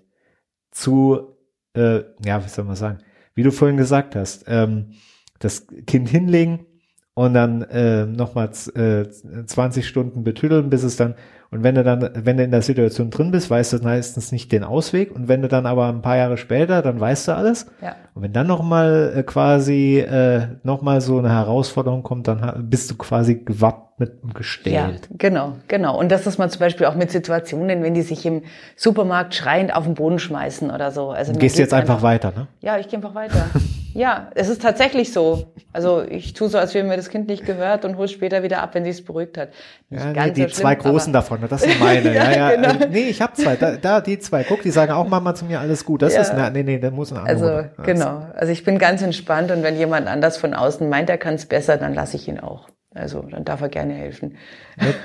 zu, 0.70 1.36
äh, 1.74 2.00
ja, 2.24 2.42
wie 2.42 2.48
soll 2.48 2.64
man 2.64 2.76
sagen, 2.76 3.00
wie 3.34 3.42
du 3.42 3.52
vorhin 3.52 3.76
gesagt 3.76 4.16
hast, 4.16 4.44
ähm, 4.48 4.92
das 5.38 5.66
Kind 5.86 6.08
hinlegen 6.08 6.66
und 7.12 7.34
dann 7.34 7.60
äh, 7.62 8.06
nochmal 8.06 8.50
äh, 8.74 9.06
20 9.10 9.86
Stunden 9.86 10.24
betüdeln, 10.24 10.70
bis 10.70 10.82
es 10.82 10.96
dann 10.96 11.14
und 11.52 11.64
wenn 11.64 11.74
du 11.74 11.82
dann, 11.82 12.10
wenn 12.14 12.36
du 12.36 12.44
in 12.44 12.52
der 12.52 12.62
Situation 12.62 13.10
drin 13.10 13.32
bist, 13.32 13.50
weißt 13.50 13.72
du 13.72 13.78
meistens 13.78 14.30
nicht 14.30 14.52
den 14.52 14.62
Ausweg. 14.62 15.12
Und 15.12 15.26
wenn 15.26 15.42
du 15.42 15.48
dann 15.48 15.66
aber 15.66 15.88
ein 15.88 16.00
paar 16.00 16.16
Jahre 16.16 16.36
später, 16.36 16.80
dann 16.80 17.00
weißt 17.00 17.26
du 17.26 17.32
alles. 17.32 17.66
Ja. 17.82 17.96
Und 18.20 18.24
wenn 18.24 18.32
dann 18.34 18.48
nochmal 18.48 19.14
äh, 19.16 19.22
quasi 19.22 19.98
äh, 19.98 20.42
nochmal 20.62 21.00
so 21.00 21.18
eine 21.18 21.30
Herausforderung 21.30 22.02
kommt, 22.02 22.28
dann 22.28 22.68
bist 22.68 22.90
du 22.90 22.96
quasi 22.96 23.36
gewappnet 23.36 24.12
und 24.22 24.34
gestellt. 24.34 24.74
Ja, 24.74 24.90
genau, 25.16 25.56
genau. 25.68 25.98
Und 25.98 26.12
das 26.12 26.26
ist 26.26 26.36
man 26.36 26.50
zum 26.50 26.60
Beispiel 26.60 26.84
auch 26.84 26.96
mit 26.96 27.10
Situationen, 27.10 27.82
wenn 27.82 27.94
die 27.94 28.02
sich 28.02 28.26
im 28.26 28.42
Supermarkt 28.76 29.34
schreiend 29.34 29.74
auf 29.74 29.84
den 29.84 29.94
Boden 29.94 30.18
schmeißen 30.18 30.70
oder 30.70 30.90
so. 30.90 31.08
Also 31.08 31.32
gehst 31.32 31.56
du 31.56 31.62
jetzt 31.62 31.72
einfach, 31.72 31.94
einfach 31.94 32.02
weiter, 32.02 32.32
ne? 32.36 32.46
Ja, 32.60 32.76
ich 32.76 32.88
gehe 32.88 32.98
einfach 32.98 33.14
weiter. 33.14 33.46
ja, 33.94 34.28
es 34.34 34.48
ist 34.48 34.62
tatsächlich 34.62 35.12
so. 35.12 35.52
Also 35.72 36.02
ich 36.02 36.32
tue 36.34 36.48
so, 36.48 36.58
als 36.58 36.74
wäre 36.74 36.86
mir 36.86 36.96
das 36.96 37.10
Kind 37.10 37.28
nicht 37.28 37.46
gehört 37.46 37.84
und 37.84 37.96
hole 37.96 38.08
später 38.08 38.42
wieder 38.42 38.62
ab, 38.62 38.74
wenn 38.74 38.84
sie 38.84 38.90
es 38.90 39.04
beruhigt 39.04 39.38
hat. 39.38 39.50
Nicht 39.88 40.04
ja, 40.04 40.26
nee, 40.26 40.32
die 40.32 40.42
so 40.42 40.48
zwei 40.48 40.74
großen 40.74 41.12
davon 41.12 41.40
ne? 41.40 41.48
Das 41.48 41.62
sind 41.62 41.78
meine. 41.80 42.14
ja, 42.14 42.30
ja. 42.30 42.50
Genau. 42.50 42.84
Äh, 42.84 42.88
nee, 42.90 43.08
ich 43.08 43.20
habe 43.20 43.32
zwei. 43.34 43.56
Da, 43.56 43.76
da, 43.76 44.00
die 44.00 44.18
zwei. 44.18 44.44
Guck, 44.44 44.62
die 44.62 44.70
sagen 44.70 44.92
auch 44.92 45.08
Mama 45.08 45.34
zu 45.34 45.44
mir, 45.44 45.60
alles 45.60 45.84
gut. 45.84 46.02
Das 46.02 46.14
ja. 46.14 46.22
ist, 46.22 46.32
na, 46.36 46.50
nee, 46.50 46.62
nee, 46.62 46.78
der 46.78 46.90
muss 46.90 47.12
ein 47.12 47.18
Also, 47.18 47.44
Mutter. 47.44 47.70
Genau. 48.18 48.32
Also 48.34 48.52
ich 48.52 48.64
bin 48.64 48.78
ganz 48.78 49.02
entspannt 49.02 49.50
und 49.50 49.62
wenn 49.62 49.76
jemand 49.76 50.06
anders 50.06 50.36
von 50.36 50.54
außen 50.54 50.88
meint, 50.88 51.10
er 51.10 51.18
kann 51.18 51.34
es 51.34 51.46
besser, 51.46 51.76
dann 51.76 51.94
lasse 51.94 52.16
ich 52.16 52.28
ihn 52.28 52.40
auch. 52.40 52.68
Also 52.92 53.22
dann 53.22 53.44
darf 53.44 53.60
er 53.60 53.68
gerne 53.68 53.94
helfen. 53.94 54.36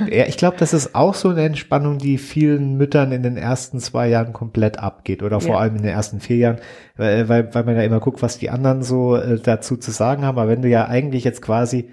Ja, 0.10 0.26
ich 0.26 0.38
glaube, 0.38 0.58
das 0.58 0.74
ist 0.74 0.96
auch 0.96 1.14
so 1.14 1.30
eine 1.30 1.44
Entspannung, 1.44 2.00
die 2.00 2.18
vielen 2.18 2.78
Müttern 2.78 3.12
in 3.12 3.22
den 3.22 3.38
ersten 3.38 3.80
zwei 3.80 4.08
Jahren 4.08 4.34
komplett 4.34 4.80
abgeht 4.80 5.22
oder 5.22 5.40
vor 5.40 5.56
ja. 5.56 5.60
allem 5.60 5.76
in 5.76 5.84
den 5.84 5.92
ersten 5.92 6.20
vier 6.20 6.38
Jahren, 6.38 6.60
weil, 6.96 7.30
weil, 7.30 7.54
weil 7.54 7.64
man 7.64 7.76
ja 7.76 7.84
immer 7.84 8.00
guckt, 8.00 8.24
was 8.24 8.40
die 8.40 8.50
anderen 8.50 8.82
so 8.82 9.16
äh, 9.16 9.40
dazu 9.40 9.78
zu 9.78 9.92
sagen 9.92 10.26
haben. 10.26 10.40
Aber 10.40 10.50
wenn 10.50 10.64
du 10.64 10.70
ja 10.70 10.88
eigentlich 10.88 11.24
jetzt 11.24 11.44
quasi 11.44 11.92